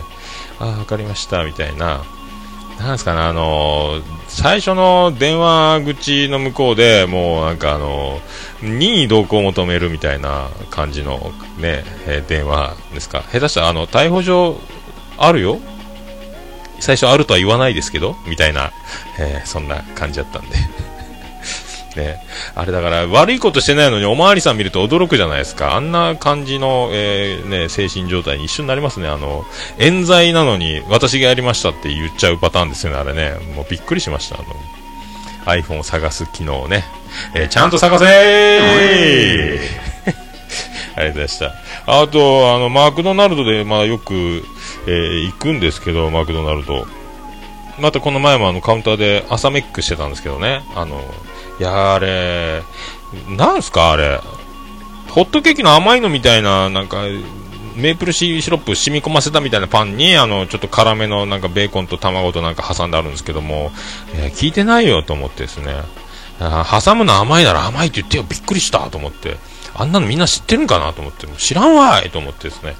[0.59, 2.03] ああ、わかりました、みたいな。
[2.81, 8.19] なんすかね、あの最初の電話口の向こうでもうなんかあの
[8.61, 13.23] 任意同行を求めるみたいな感じのね、えー電話ですか。
[13.31, 14.59] 下手したらあの、逮捕状
[15.17, 15.59] あるよ？
[16.79, 18.15] 最初あるとは言わないですけど？
[18.27, 18.71] みたいな、
[19.19, 20.55] えーそんな感じだったんで。
[21.95, 22.19] ね、
[22.55, 25.75] あれだから悪いことしてないのにおまわりさん見ると驚くじゃないですか。
[25.75, 29.07] あんな感じの、えーね、精神状態に一緒になりますね。
[29.09, 29.45] あの、
[29.77, 33.33] 冤罪なのに私がやりましたって言っちゃうパターンですよね、あれね。
[33.55, 34.37] もうびっくりしました。
[34.37, 34.45] あの、
[35.53, 36.85] iPhone を探す機能をね。
[37.35, 39.59] えーちゃんと探せー
[40.95, 41.55] ありがとうございました。
[41.87, 44.45] あと、あの、マクドナルドで、まあよく、
[44.87, 46.85] えー行くんですけど、マクドナルド。
[47.79, 50.61] またこの前もあのカウンターで朝メックしてたんですけどね。
[50.75, 51.01] あの、
[51.61, 52.63] やあれ、
[53.29, 54.19] なんすかあれ。
[55.09, 57.03] ホットケーキの甘いのみたいな、なんか、
[57.75, 63.71] メープルシロップ染み込ませたみたいなパンに、あの、ちょっと辛めのなんかベーコンと卵となんか挟んであるんですけども、
[64.15, 65.75] いや聞いてないよと思ってですね。
[66.39, 69.37] 挟むの甘いなら甘いって言ってよ、びっくりしたと思って。
[69.73, 72.75] あんなのみんな知ってるんかなと思って、知らんわいと思ってですね。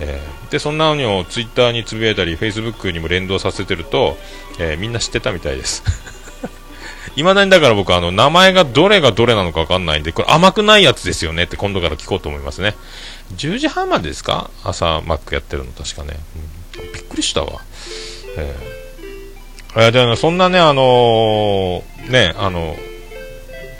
[0.00, 4.16] えーで、そんなのをツイッターにつぶやいたり、フェイスブックにも連動させてると、
[4.58, 5.82] えーみんな知ってたみたいです。
[7.18, 12.74] いまだにだから僕あの名前がどれがどれなのかわかんないんで、これ甘くないやつですよねって今度から聞こうと思いますね。
[13.36, 14.50] 10時半までですか？
[14.64, 16.16] 朝マックやってるの確かね。
[16.76, 17.60] うんびっくりしたわ。
[18.36, 22.74] えーえーでもそんなね、あのーね、あの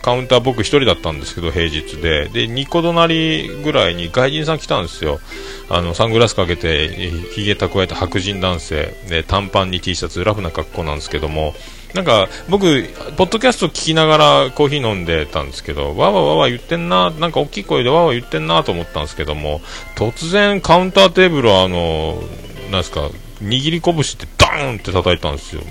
[0.03, 2.29] カウンター僕一人だったんですけど、平日で。
[2.29, 5.21] で、2個隣ぐらいに外人さん来たんですよ。
[5.69, 6.89] あの、サングラスかけて、
[7.35, 8.95] ひげ蓄えた白人男性。
[9.09, 11.55] で、短パンに T シャツ、ラフな格好なんですけども、
[11.95, 12.85] なんか、僕、
[13.17, 19.61] ポッドキャスト聞きながらコーヒー飲んでたんですけど、わわわわ言ってんな、なんか大きい声でわわ言ってんなと思ったんですけども、
[19.97, 22.23] 突然カウンターテーブルをあの、
[22.71, 23.09] なんですか、
[23.43, 25.63] 握り拳ってドーンって叩いたんですよ。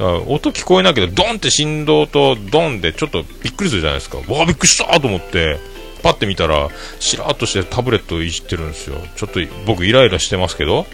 [0.00, 4.18] 音聞こえないけど、ドンって振動とドンでちょっとびっくりするじゃないですか。
[4.18, 5.58] わあ、びっくりしたと思って、
[6.02, 8.96] パッて見たら、しらっとしてタブレットをいじってるんですよ。
[9.16, 10.86] ちょっと僕イライラしてますけど、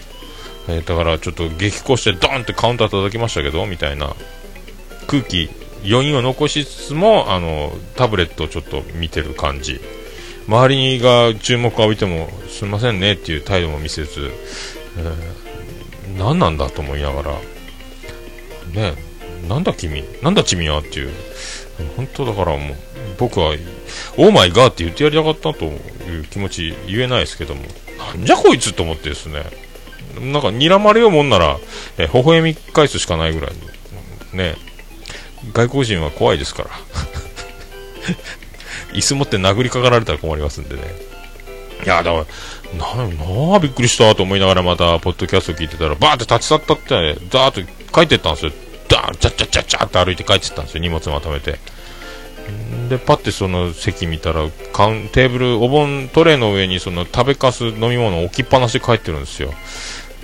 [0.67, 4.13] えーだからちょっと激高してドンってカウンター叩きましたけど、みたいな
[5.07, 5.49] 空気、
[5.89, 9.79] 余韻を残しつつも、あの、タブレットをちょっと見てる感じ。
[10.47, 14.31] 周りが注目を浴びてもすみませんねっていう態度も見せず、
[14.97, 15.47] えー
[16.17, 17.37] 何なんだと思いながら
[18.73, 18.93] ね
[19.47, 21.11] なんだ君なんだ君はっていう。
[21.95, 22.75] 本当だからもう
[23.19, 23.55] 僕は
[24.17, 27.61] 「オーマイガー」って言ってやりたかったという気持ち言えないですけども。
[27.97, 29.43] なんじゃこいつと思ってですね。
[30.19, 31.57] なんか睨まれようもんなら、
[31.97, 33.51] えー微笑み返すしかないぐらい
[34.33, 34.55] のね
[35.53, 36.69] 外国人は怖いですから。
[38.93, 40.81] 椅子持って殴りかかられたら困りますんでね。
[41.85, 42.25] いやだから
[42.77, 48.51] なあびっくりしたと思いながらまたポッドキャスト聞いてたらバーって立ち去ったってザーッと帰ってったんですよ。
[48.87, 50.81] ダーンチャチャチャチャって歩いて帰ってったんですよ。
[50.81, 51.59] 荷物まとめて。
[52.89, 59.49] でパッてその席見たらカウンテーブルお盆トレーの上にその食べかす飲み物置きっぱなしで帰ってるんですよ。
[59.49, 59.55] ね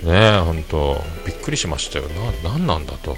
[0.06, 2.06] え本当びっくりしましたよ。
[2.42, 3.16] ななんなんだと。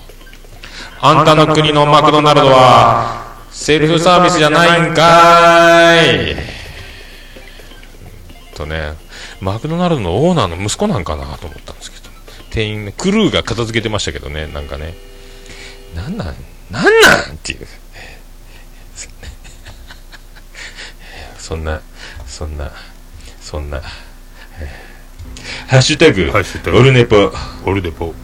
[1.01, 6.37] あんたの国のマクドナルドはセルフサービスじゃないんかい。
[8.57, 8.95] とね
[9.41, 11.96] マクドナルドのオーナーの息子なんかなと思ったんですけど。
[12.57, 14.95] 店員ねクルーが片付けてましたけどねなんかね。
[15.95, 16.35] なんなん？
[16.71, 17.35] なんなん？
[17.35, 17.67] っていう。
[21.37, 21.83] そんな
[22.27, 22.73] そんな
[23.43, 23.83] そんな。
[24.59, 26.79] えーハッシュタグ。
[26.79, 27.31] オルネポ。
[27.67, 28.15] オルネポ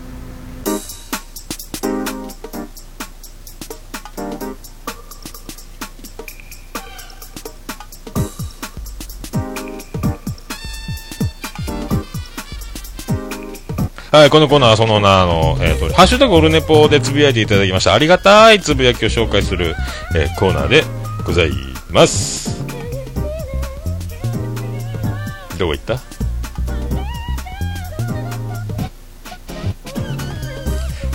[14.13, 17.95] はい、このコーナーはその名の、えっ、と、ハッシュタグオルネポでつぶやいていただきました。
[17.95, 19.75] ありがたいつぶやきを紹介する、
[20.15, 20.85] えーコーナーで
[21.25, 21.51] ござい
[21.91, 22.63] ます。
[25.59, 25.97] どこ行った？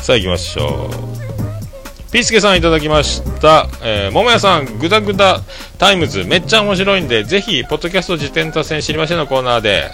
[0.01, 2.11] さあ行きましょう。
[2.11, 3.67] ピースケさんいただきました。
[3.83, 5.41] えー、桃屋さん、グダグダ
[5.77, 9.91] タイムズ、めっちゃ面白いんで、ぜひ、ポッドキャスト自薦他薦知りませんのコーナーで、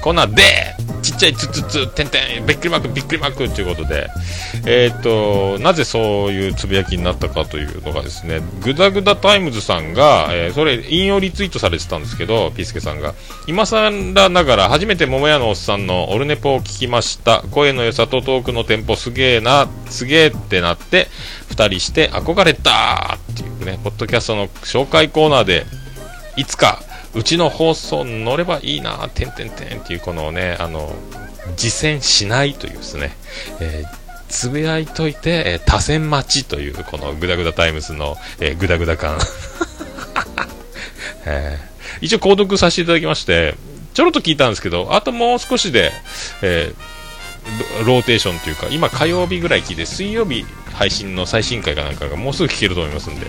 [0.00, 0.42] コーナーで、
[1.22, 4.08] ちゃいつつつ、てんてん、びっくりマーク、びっくりマークということで、
[4.66, 13.14] えっ、と、なぜそういうつぶやきになったかというのがですね、グダグダタイムズさんが、えーそれ、引用リツイートされてたんですけど、ピースケさんが、
[13.46, 13.90] 今更
[14.30, 17.44] ながら初めて桃屋のおっさんのオルネポを聞きました。
[17.52, 21.06] 声の良さとトークのテンポすげえな、すげえってなって、
[21.48, 25.66] 二人して憧れたっていうね、ポッドキャストの紹介コーナーで、
[26.36, 26.82] いつか、
[27.14, 30.94] うちの放送載ればいいな、てんてんてんっていうこのね、あの、
[31.56, 33.16] 自薦しないというですね、
[33.60, 39.18] えーつぶやいといて、えー他薦待ちという、このグダグダタイムズの、えーグダグダ感。
[41.26, 43.54] えー一応購読させていただきまして、
[43.92, 45.92] ちょろっと聞いたんですけど、あともう少しで、
[46.40, 46.74] えー
[47.84, 53.26] ローテーションというか、今火曜日ぐらい聞いて、水曜日配信の最新回かなんかがもうすぐ聞けると思いますんで、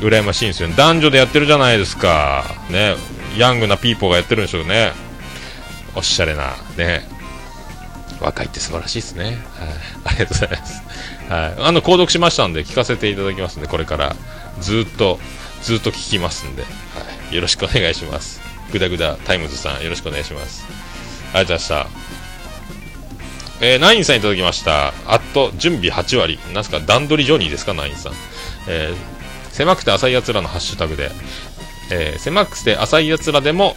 [0.00, 0.74] 羨ましいんですよね。
[0.76, 2.44] 男女でやってるじゃないですか。
[2.70, 2.96] ね。
[3.36, 4.92] ヤングなピーポーがやってるんでしょうね。
[5.94, 7.02] おしゃれな、ね。
[8.20, 9.24] 若いって素晴らしいですね。
[9.24, 9.36] はい。
[10.04, 10.82] ありがとうございます。
[11.28, 11.54] はい。
[11.68, 14.16] あの、購読しましたんで、聞かせていただきますんで、これから、
[14.60, 15.18] ずっと、
[15.62, 16.68] ずっと聞きますんで、は
[17.30, 17.34] い。
[17.34, 18.40] よろしくお願いします。
[18.72, 20.64] グダグダタイムズさん、よろしくお願いします。
[21.32, 22.00] ありがとうございました。
[23.62, 24.94] えー、ナインさんいただきました。
[25.06, 26.38] あっと、準備8割。
[26.54, 28.12] なんすか、段取りジョニーですか、ナインさん。
[28.66, 29.19] えー
[29.60, 31.10] 狭くて浅い奴らのハッシュタグで、
[31.92, 33.76] えー狭くて浅い奴らでも、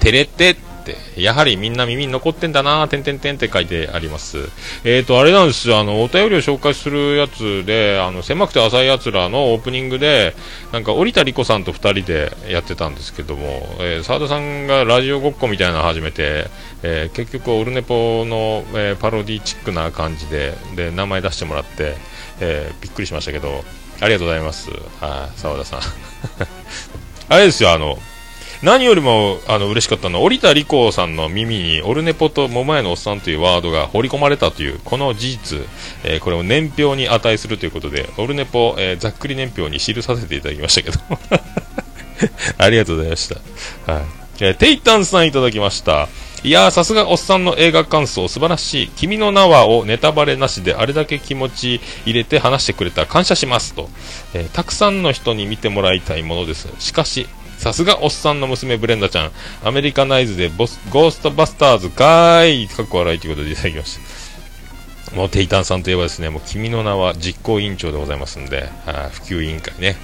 [0.00, 4.50] 照れてって、やはりみんな耳に残ってんだなてんてんてんって書いてあります。
[4.84, 10.36] えーと、あれなんですよ、あの、お便りを紹介するやつで、あの、狭くて浅い奴らのオープニングで、
[10.70, 16.50] なんか、織田理子さんと二人でやってたんですけども、えー沢田さんがラジオごっこみたいなの始めて、
[16.82, 21.94] えー結局、オルネポの、えーパロディチックな感じで、で、名前出してもらって、
[22.40, 23.64] えびっくりしましたけど、
[24.00, 24.70] ありがとうございます。
[25.00, 25.80] はい、沢田さん。
[27.28, 27.98] あれですよ、あの、
[28.62, 35.58] 何よりもあの嬉しかったのは、織田理子さんの耳に、オルネポと桃屋のおっさんというワードが掘り込まれたという、この事実、
[36.04, 40.98] えーこれを年表に値するということで、オルネポ、えーざっくり年表に記させていただきましたけど。
[42.58, 43.92] ありがとうございました。
[43.92, 44.04] はい。
[44.40, 46.08] えーテイタンさんいただきました。
[46.46, 48.88] いやー、さすがおっさんの映画感想素晴らしい。
[48.90, 53.88] 君の名はをネタバレなしであれだけ気持ち入れて話してくれた感謝しますと、
[54.32, 56.68] えーたくさんの人に見てもらいたいものです。
[56.78, 57.26] しかし、
[57.58, 59.32] さすがおっさんの娘ブレンダちゃん、
[59.64, 63.98] アメリカナイズでボスゴーストバスターズかーい、かっこ笑いということでいただきまし
[65.10, 65.16] た。
[65.16, 69.96] もうテイタンさんといえばですね、もう君の名は実行委員長でございますんで、はい普及委員会ね。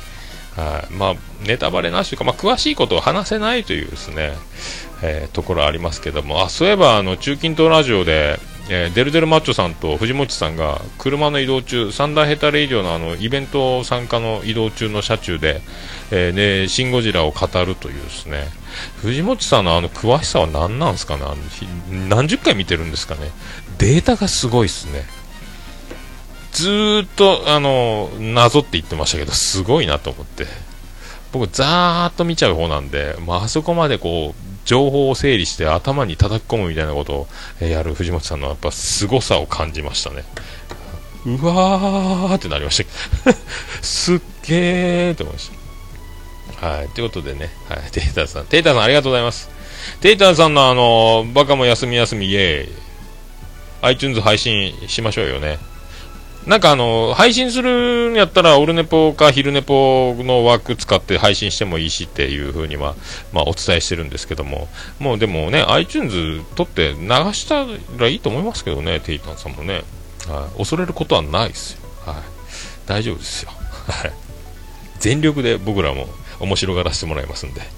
[0.56, 0.92] はい。
[0.92, 1.14] まあ、
[1.46, 4.32] ネタバレなしというか、まあ、詳しいことを話せないというですね、
[5.02, 8.38] えーところありますけども、あ、そういえば、あの、中近東ラジオで、
[8.68, 15.62] えーデルデルマッチョさんと藤本さんが車の移動中サンダーヘタレイディオのあのイベント参加の移動中の車中で、
[16.12, 18.46] えーね、シン・ゴジラを語るというですね。
[18.98, 21.24] 藤本さんのあの詳しさは何なんですかね？
[21.24, 21.34] あ
[21.90, 23.32] の何十回見てるんですかね？
[23.78, 25.02] データがすごいですね。
[26.52, 30.46] ずーっとあの謎って言ってましたけどすごいなと思って。
[31.32, 37.26] 僕ざーっと見ちゃう方なんで、まああそこまでこう情報を整理して頭に叩き込むみたいなこと
[37.62, 40.24] をやる藤本さんのやっぱ凄さを感じましたね。
[41.24, 42.84] うわーってなりまし
[43.24, 43.32] た
[43.80, 45.50] すっげーって思いまし
[46.60, 46.66] た。
[46.66, 46.88] はい。
[46.90, 48.44] ということでね、はい、テイターさん。
[48.44, 49.48] テイターさんありがとうございます。
[50.00, 52.72] テイターさんのあのバカも休み休みイエーイ。
[53.82, 55.58] iTunes 配信しましょうよね。
[56.46, 62.96] なんかあの、配信するんやったら、オルネポか昼ネポの枠使って配信してもいいしっていう風には、
[63.32, 64.68] まあお伝えしてるんですけども、
[64.98, 67.64] もうでもね、iTunes 撮って流した
[67.96, 69.84] らいいと思いますけどね、テイタンさんもね。
[70.26, 70.58] はい。
[70.58, 71.80] 恐れることはないですよ。
[72.04, 72.16] はい。
[72.86, 73.50] 大丈夫ですよ。
[73.86, 74.12] はい。
[74.98, 76.08] 全力で僕らも
[76.40, 77.60] 面白がらせてもらいますんで。
[77.60, 77.68] はい。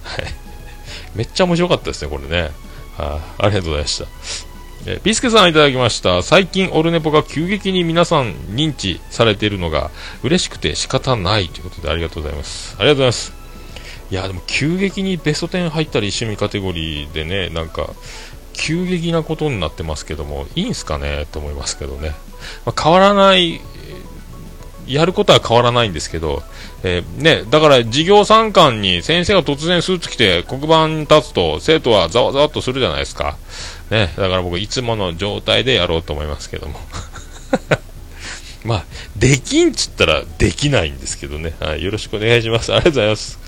[1.14, 2.50] めっちゃ面白かったですね、これね。
[2.96, 3.44] はい。
[3.46, 4.53] ありがとうございました。
[4.86, 6.22] えーピスケさんいただきました。
[6.22, 9.90] 最近オルネポが急激に皆さん認知されているのが
[10.22, 12.76] 嬉しくて仕方ないということでありがとうございます。
[12.78, 13.32] ありがとうございます。
[14.10, 17.90] いやでも急激にベスト10入ったり趣味カテゴリーでねなんか
[18.52, 21.26] 急激なことになってますけどもいいんすかね？
[21.32, 22.10] と思いますけどね、
[22.66, 23.60] まあ変わらない
[24.86, 26.42] やることは変わらないんですけど、
[26.82, 33.38] えーね、だから授業参観に先生が突然スーツ着て黒板に立つと生徒はざわざわっとするじゃないですか。
[33.94, 36.80] ね、だから僕いつもの状態でやろうと思いますけども。
[38.64, 38.84] まあ、
[39.16, 41.54] できんっつったらできないんですけどね。
[41.60, 42.72] はい、よろしくお願いします。
[42.72, 43.38] ありがとうございます。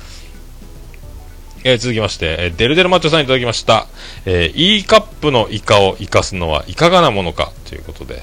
[1.64, 3.88] えー続きまして、えーデルデルマッチョさんいただきました。
[4.24, 7.52] えー、E カップのイカを生かすのはいかがなものか？
[7.68, 8.22] ということで。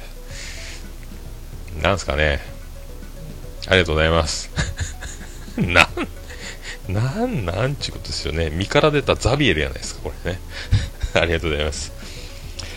[1.81, 2.39] なんすかね。
[3.67, 4.49] ありがとうございます。
[5.57, 5.89] な
[6.87, 8.49] ん、なん、なんちゅうことですよね。
[8.49, 10.39] 身から出たザビエルやないですか、これね。
[11.15, 11.92] ありがとうございます。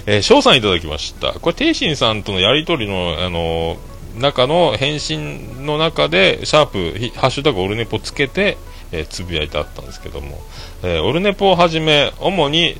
[0.06, 1.32] えー翔さんいただきました。
[1.32, 8.56] これ、テイシンさんとのやりとりの、あのー中の返信の中で、シャープ、ハッシュタグオルネポつけて、
[8.92, 10.40] えーつぶやいてあったんですけども、
[10.82, 12.76] えーオルネポをはじめ、主に、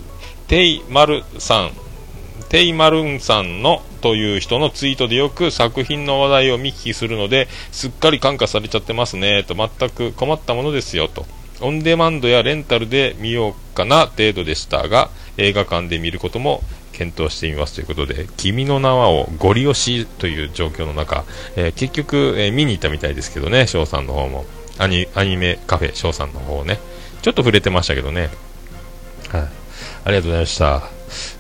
[0.49, 1.72] テイマルさん、
[2.49, 11.27] テイマルンさんのという人のツイートでよく作品の話題を見聞きするのですっかり感化されちゃってますねと全く困ったものですよと
[11.61, 16.62] オンデマンドやレンタルで見ようかな程度でしたが映画館で見ることも
[16.97, 21.25] 検討してみますということで「君の名は」をゴリ押しという状況の中、
[21.57, 24.47] えー結局、えー見に行ったみたいですけどね翔さんの方も
[24.79, 26.79] アニアニメカフェ翔さんの方ね
[27.23, 28.31] ちょっと触れてましたけどね
[29.29, 29.43] はい
[30.05, 30.83] ありがとうございました。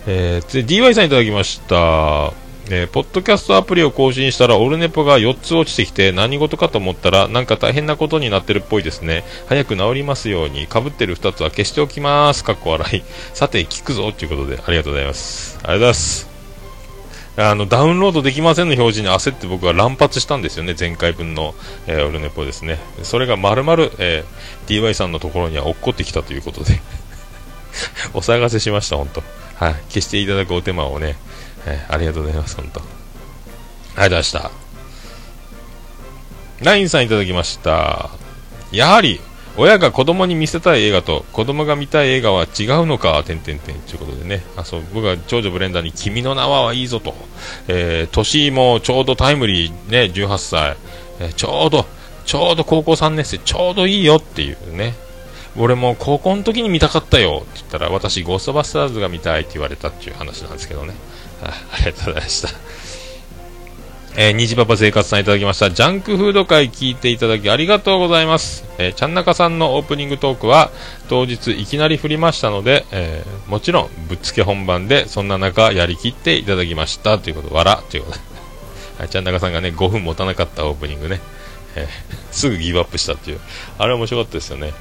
[0.06, 2.45] えー、DY さんいただきました。
[2.68, 9.24] えーポッドキャストアプリを更新したらオルネポが4つ落ちてきて何事かと思ったらなんか大変なことになってるっぽいですね。
[9.48, 12.42] 早く治りますようにかぶってる2つは消しておきます。
[12.42, 13.02] かっこ笑い。
[13.34, 15.58] さて聞くぞということでありがとうございます。
[15.58, 16.36] ありがとうございます。
[17.38, 21.54] あのダウンロードできませんの表示に焦って僕は乱発したんですよね前回分の、
[21.86, 22.78] えーオルネポですね。
[23.02, 26.80] それが丸々、えー DY さんのところには落っこってきたということで。
[28.14, 29.22] お騒がせしました、本当。
[29.56, 29.74] はい。
[29.90, 31.16] 消していただくお手間をね、
[31.66, 32.80] えーありがとうございます、本当。
[32.80, 32.96] ありがと
[33.98, 34.50] うございました？
[36.64, 38.10] ラインさんいただきました。
[38.72, 39.20] やはり、
[39.58, 44.42] 親が子供に見せたい映画と子供が見たい映画は違うのか、てんてんてんということでね。
[44.56, 47.14] あ、そう、僕は長女ブレンダーに君の名はいいぞと。
[47.68, 50.76] えー、年もちょうどタイムリーね、18歳。
[51.20, 51.86] えーちょうど、
[52.26, 54.94] ちょうど高校3年生、ちょうどいいよっていうね。
[55.58, 60.92] 俺も高校の時に見たかったよって言ったら私ゴーストバスターズが見たいって言われたっていう話なんですけどね
[61.42, 62.48] ありがとうございました。
[64.18, 65.70] えー、虹パパ生活さんいただきました。
[65.70, 70.70] ジャンクフード会聞いていただきありがとうございます、えー、ちゃんなかさんのオープニングトークは
[71.10, 77.18] 当日いきなり振りましたので、えーもちろんぶっつけ本番でそんな中やりきっていただきました。
[77.18, 78.24] ということわらということで、
[78.98, 81.20] はい、ちゃんなかさんがね5分持たなかったオープニングね、
[81.76, 81.86] えー
[82.32, 83.40] すぐギブアップしたっていう。
[83.78, 84.72] あれ面白かったですよね。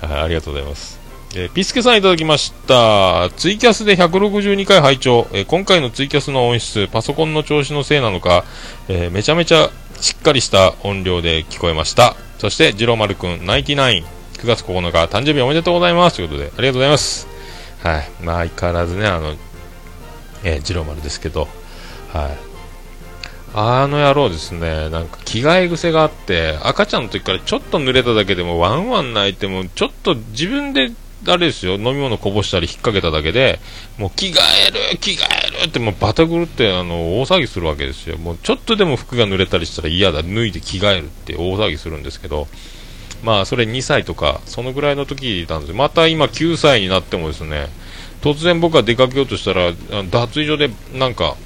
[0.00, 0.99] はい、ありがとうございます。
[1.34, 3.30] えーピスケさんいただきました。
[3.36, 8.44] ツイキャスで162回拝聴、えー今回のツイキャスの音質、パソコンの調子のせいなのか、
[8.88, 9.70] えーめちゃめちゃ
[10.00, 12.16] しっかりした音量で聞こえました。
[12.38, 14.02] そして、ジローマルくん、99、
[14.38, 16.16] 9月9日、誕生日おめでとうございます。
[16.16, 17.28] ということで、ありがとうございます。
[17.84, 18.10] はい。
[18.22, 19.34] まあ、相変わらずね、あの、
[20.42, 21.48] えー、ジロマルですけど、
[22.12, 22.50] はい。
[23.52, 30.90] あの野郎ですね、なんか着替え癖があって、赤ちゃんの時からちょっと濡れただけでもワンワン泣いても、ちょっと自分で
[31.26, 33.60] あれですよ、飲み物こぼしたり引っ掛けただけで、
[33.98, 35.24] もう着替える、着替
[35.60, 38.16] えるって、もうバタグルってあの大騒ぎするわけですよ。
[38.16, 42.48] もうちょっとでも服が濡れたりしたら嫌だ、脱いで着替えるって大騒ぎするんですけど、
[43.22, 45.76] まあそれ2歳とか、そのぐらいの時なんですよ。
[45.76, 47.68] また今9歳になってもですね、
[48.22, 51.36] 突然僕が出かけようとしたら、脱衣所でなんか、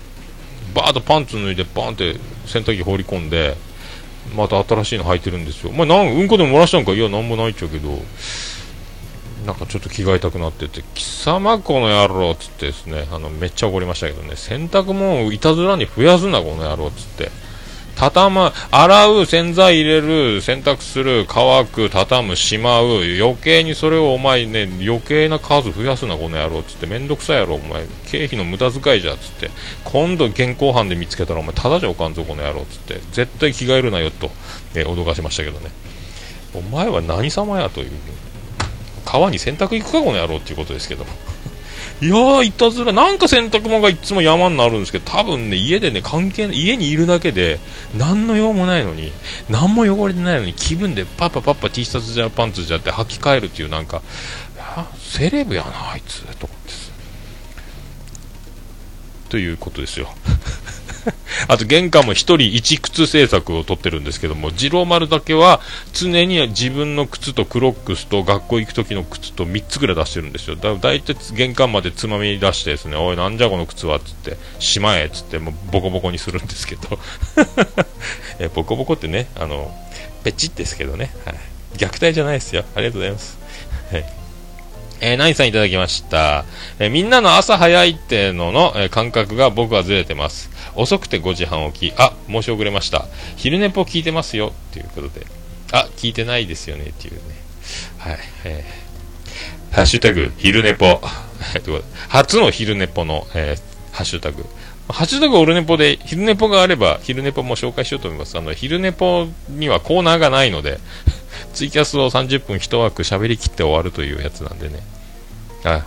[0.72, 2.16] バーッとパンツ脱いで、バーンって
[2.46, 3.56] 洗濯機放り込んで、
[4.34, 5.70] また新しいの履いてるんですよ。
[5.70, 6.92] お前なんうんこでも漏らしたんか？
[6.92, 8.00] いや、なんもないっちゃうけど、
[9.44, 17.30] なんかちょっと着替えたくなってて、貴様この野郎っつってですね、あの、めっちゃ怒りましたけどね、洗濯物をいたずらに増やすな、この野郎っつって。
[17.96, 29.50] 畳む、洗う、洗剤入れる、洗濯する、乾く、畳む、しまう、余計にそれをお前ね、余計な数増やすな、この野郎っつって、めんどくさいやろ、お前、経費の無駄遣いじゃ、っつって、
[29.84, 34.30] 今度現行犯で見つけたら、お前、ただじゃおかんぞ、この野郎っつって、絶対着替えるなよ、と、
[34.74, 35.70] えー脅かしましたけどね。
[36.54, 37.90] お前は何様やという。
[39.04, 41.04] 川に洗濯行くかこの野郎っていうことですけど。
[42.02, 47.60] いやーいたずらなんか洗濯物がいつも山になるんですけど多分ね家でね関係ない家にいるだけで
[47.96, 49.12] 何の用もないのに
[49.48, 54.02] 何も汚れてないのに気分でパッパパッパ T シャツじゃパンツじゃって履き替えるっていうなんか
[54.98, 56.74] セレブやなあいつと思って
[59.30, 60.08] ということですよ。
[61.48, 65.60] あと玄関も一人一靴政策を取ってるんですけども、次郎丸だけは
[65.92, 70.56] 常に自分の靴とクロックスと学校行く時の靴と3つぐらい出してるんですよ。
[70.56, 76.98] だだいたい玄関までつまみ出してですね、おいなんじゃこの靴はっつって、しまえっつってもうボコボコにするんですけど、
[78.38, 79.74] えボコボコってね、あの、
[80.22, 81.34] ペチッですけどね、はい、
[81.76, 82.64] 虐待じゃないですよ。
[82.74, 83.38] ありがとうございます。
[83.92, 84.24] はい
[85.00, 86.44] えー、ナインさんいただきました。
[86.78, 90.50] えーみんなの朝早いってのの、えー感覚が僕はずれてます。
[90.76, 91.94] 遅くて5時半起き。
[91.96, 93.06] あ、申し遅れました。
[93.36, 94.52] 昼寝ぽ聞いてますよ。
[94.72, 95.26] ということで。
[95.72, 96.84] あ、聞いてないですよね。
[96.84, 97.20] っていうね。
[97.98, 98.18] はい。
[98.44, 98.84] えー
[99.74, 101.00] ハッシュタグ、昼寝ぽ。
[102.08, 104.44] 初の昼寝ぽの、えーハッシュタグ。
[104.88, 108.36] ハッシュタグオルネポで昼寝ぽがあれば昼寝ぽも紹介しようと思います。
[108.38, 110.78] あの、昼寝ぽにはコーナーがないので、
[111.54, 114.80] ツイキャスを30分一枠喋り切って終わるというやつなんでね。
[115.64, 115.84] あ、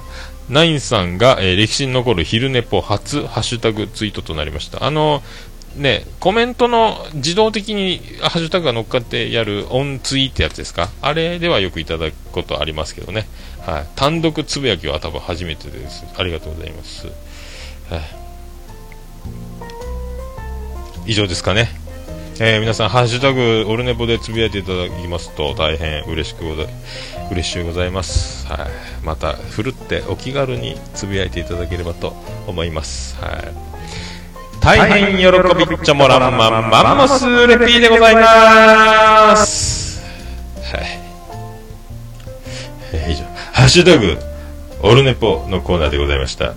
[0.50, 4.86] ナインさんが、えー歴史に残る昼寝ぽ初ハッシュタグツイートとなりました。
[4.86, 5.22] あの、
[5.76, 10.90] ね、コメントの自動的にハッシュタグが乗っかってやるオンツイってやつですか？
[11.02, 13.28] あれではよくいただくことありますけどね。
[13.66, 13.88] はい。
[13.96, 16.06] 単独つぶやきは多分初めてです。
[16.18, 17.08] ありがとうございます。
[17.08, 17.12] は
[21.06, 21.12] い。
[21.12, 21.70] 以上ですかね。
[22.40, 28.48] えー皆さん、ハッシュタグ、オルネポでつぶやいていただきますと、大変嬉しくございます、嬉しゅうございます。
[28.48, 28.68] はい。
[29.04, 32.16] また、ふるってお気軽につぶやいていただければと
[32.48, 33.16] 思います。
[33.22, 33.68] はい。
[34.62, 35.24] 大変喜
[35.66, 40.02] びっちゃもらんまんマンモスレピーでございます。
[40.74, 41.00] はい。
[42.94, 43.24] えー以上、
[43.54, 44.18] ハッシュタグ、
[44.82, 46.54] オルネポのコーナーでございました。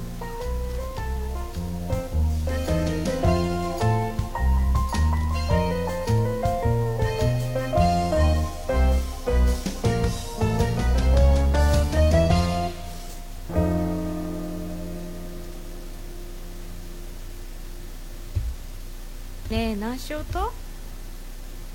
[20.00, 20.52] しようと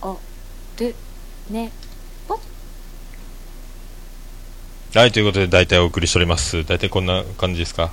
[0.01, 0.17] あ
[0.77, 0.93] で
[1.49, 1.71] ね
[2.27, 2.39] ぽ
[4.93, 6.63] はい、ということで大体お送りしております。
[6.65, 7.91] 大体こんな感じですか？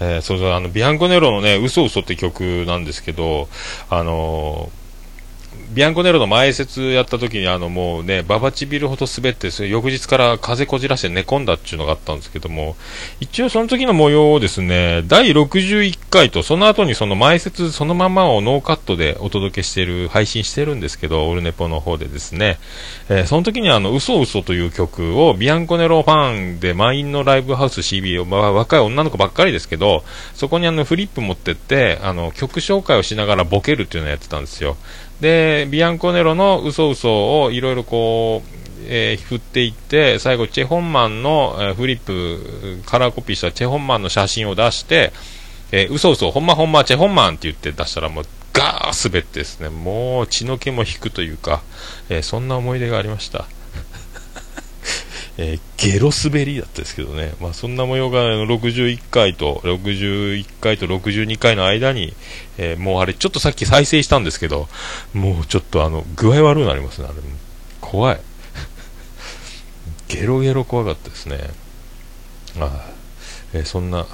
[0.00, 3.48] えーそうそう、あの、ビアンコネロのね、嘘嘘って曲なんですけど、
[3.90, 4.87] あのー
[5.74, 12.76] ビアンコネロの前説やった時にあのもうね、ババチビルほど滑って、それ翌日から風こじらして寝込んだっていうのがあったんですけども、
[13.20, 22.58] 一応その時の模様をですね、第61回とその後にその前説そのままをノーカットでお届けしてる、配信してるんですけど、オルネポの方でですね、
[23.08, 30.02] えーその時にあの、嘘嘘という曲をビアンコネロファンで満員のライブハウス CB を、まあ、若い女の子ばっかりですけど、
[30.34, 34.76] そこにあの、フリップ持ってって、あの、曲紹介をしながらボケるっていうのをやってたんですよ。
[35.20, 38.58] で、ビアンコネロの嘘嘘をいろいろこう、
[38.90, 45.12] えー振っていって、最後、チェホンマンの、えーフリップ、カラーコピーしたチェホンマンの写真を出して、
[45.72, 51.62] えー嘘嘘、ほんまほんま、チェホンマンって言って出したらもう、ガー滑ってですね、もう血の気も引くというか、
[52.08, 53.44] えーそんな思い出がありました。
[55.40, 62.12] えーゲロ滑りだったですけどね、まあ、そんな模様が61回と61回と62回の間に、
[62.58, 64.68] えーもうあれちょっとさっき再生したんですけど
[65.14, 67.16] もうちょっとあの具合悪くなりますねあれ。
[67.80, 68.20] 怖い。
[70.08, 71.38] ゲロゲロ怖かったですね。
[72.58, 72.90] あ。
[73.54, 74.06] えーそんな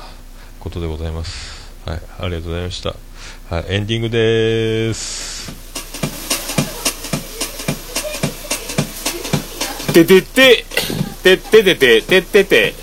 [0.60, 1.72] ことでございます。
[1.86, 2.00] はい。
[2.18, 2.94] ありがとうございました。
[3.48, 3.64] はい。
[3.68, 5.52] エンディングでーす。
[9.94, 11.03] ててて。
[11.24, 12.74] てっててててっててて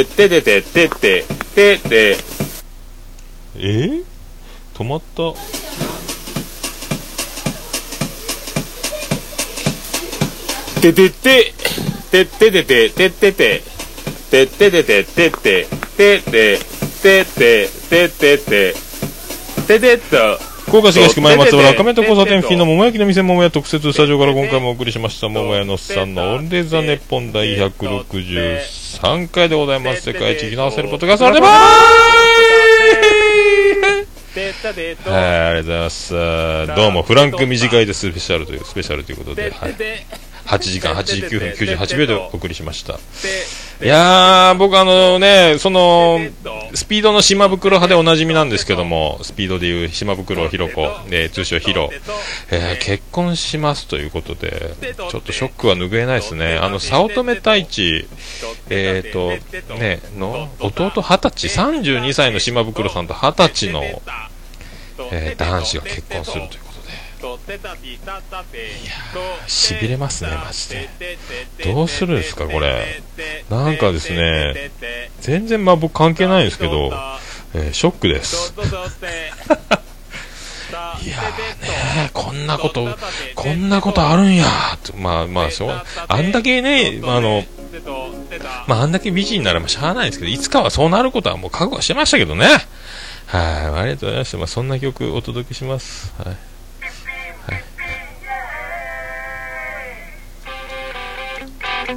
[0.00, 2.16] っててててっててて。
[3.54, 3.58] え？
[3.58, 4.04] ー
[4.74, 5.34] 止まった。
[10.80, 11.54] ててて
[12.10, 13.62] てっててててってて。
[14.32, 16.58] てっててててっててて
[17.00, 18.74] ててててて。
[19.68, 31.50] ててっと福岡市東区前松原赤目と交差点付近の桃焼きの店桃屋特設スタジオから今回もお送りしました桃屋のさんのオンデーザネッポン第163回でございます世界一聞き直せるポッドキャストでばー
[35.10, 36.14] はい、ありがとうございます。
[36.76, 39.74] どうも、フランク短いでスペシャルという、スペシャルということで、はい、
[40.50, 42.98] 8時間89分98秒でお送りしました。
[43.82, 46.18] いやー、僕あのね、その、
[46.74, 51.88] スピードの島袋派でおなじみなんですけども、スピードでいう島袋ひろ子、えー通称ヒロ、
[52.50, 54.74] えー結婚しますということで、
[55.10, 56.58] ちょっとショックは拭えないですね。
[56.60, 58.08] あの、早乙女太一、
[58.70, 59.30] えっ、と、
[59.76, 63.82] ね、の、弟20歳、32歳の島袋さんと20歳の、
[65.12, 66.69] えー男子が結婚するという
[69.46, 70.88] しびれますね、マジで。
[71.72, 73.02] どうするんですか、これ。
[73.50, 74.70] なんかですね、
[75.20, 76.92] 全然まあ僕関係ないんですけど、
[77.54, 78.54] えーショックです。
[81.02, 82.86] いやーねこんなこと、
[83.34, 84.46] こんなことあるんや
[84.84, 87.44] とまあまあ、そう、あんだけね、まああの、
[88.66, 92.46] まああんだけ美人ならまあしゃあないんですけど、いつかはそうなることはもう覚悟してましたけどね。
[93.26, 93.42] はい、
[93.82, 94.38] ありがとうございました。
[94.38, 96.12] まあそんな曲お届けします。
[96.18, 96.28] はい。
[96.28, 96.49] はい
[101.90, 101.96] は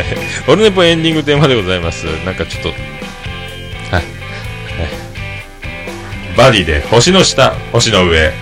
[0.00, 0.04] い。
[0.50, 2.06] オルネポエンディングテーマでございます。
[2.24, 2.78] なんかちょっと、はい。
[3.92, 4.04] はい。
[6.36, 8.32] バディで星の下、星の上。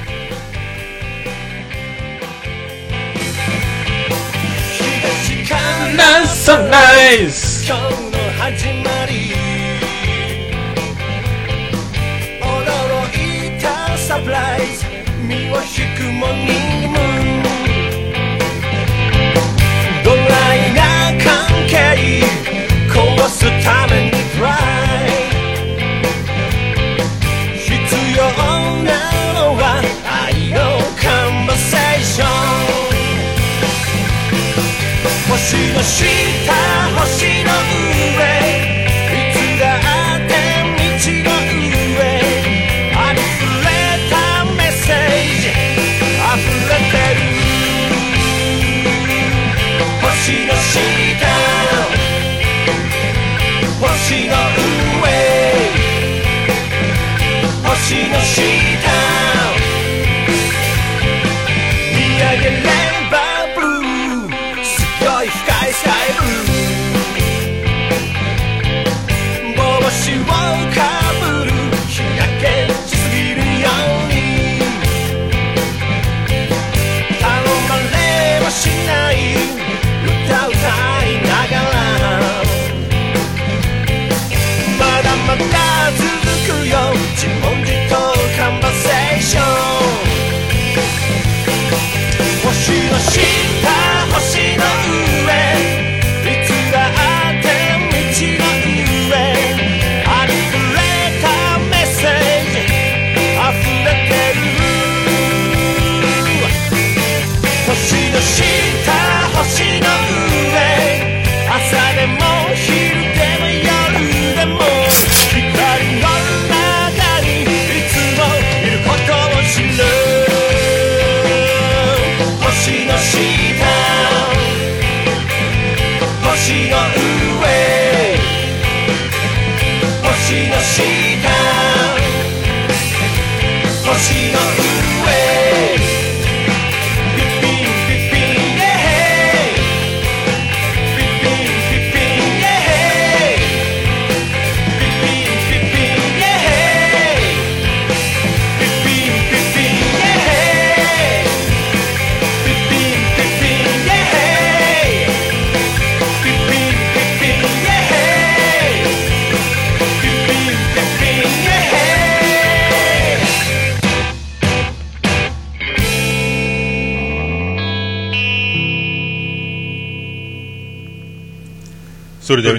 [6.45, 7.54] サンライズ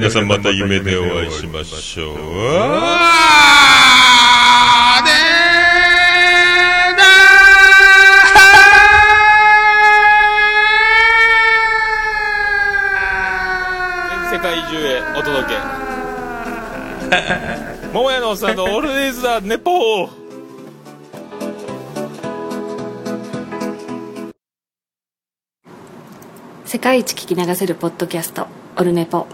[0.06, 2.16] 皆さんまた夢でお会いしましょう。
[2.16, 2.22] 全
[14.30, 15.56] 世界中へお届け。
[17.92, 20.10] 桃屋のさんのオールディーズ・ザ・ネポー
[26.66, 28.46] 世界一聞き流せるポッドキャスト
[28.78, 29.26] 「オルネポ」。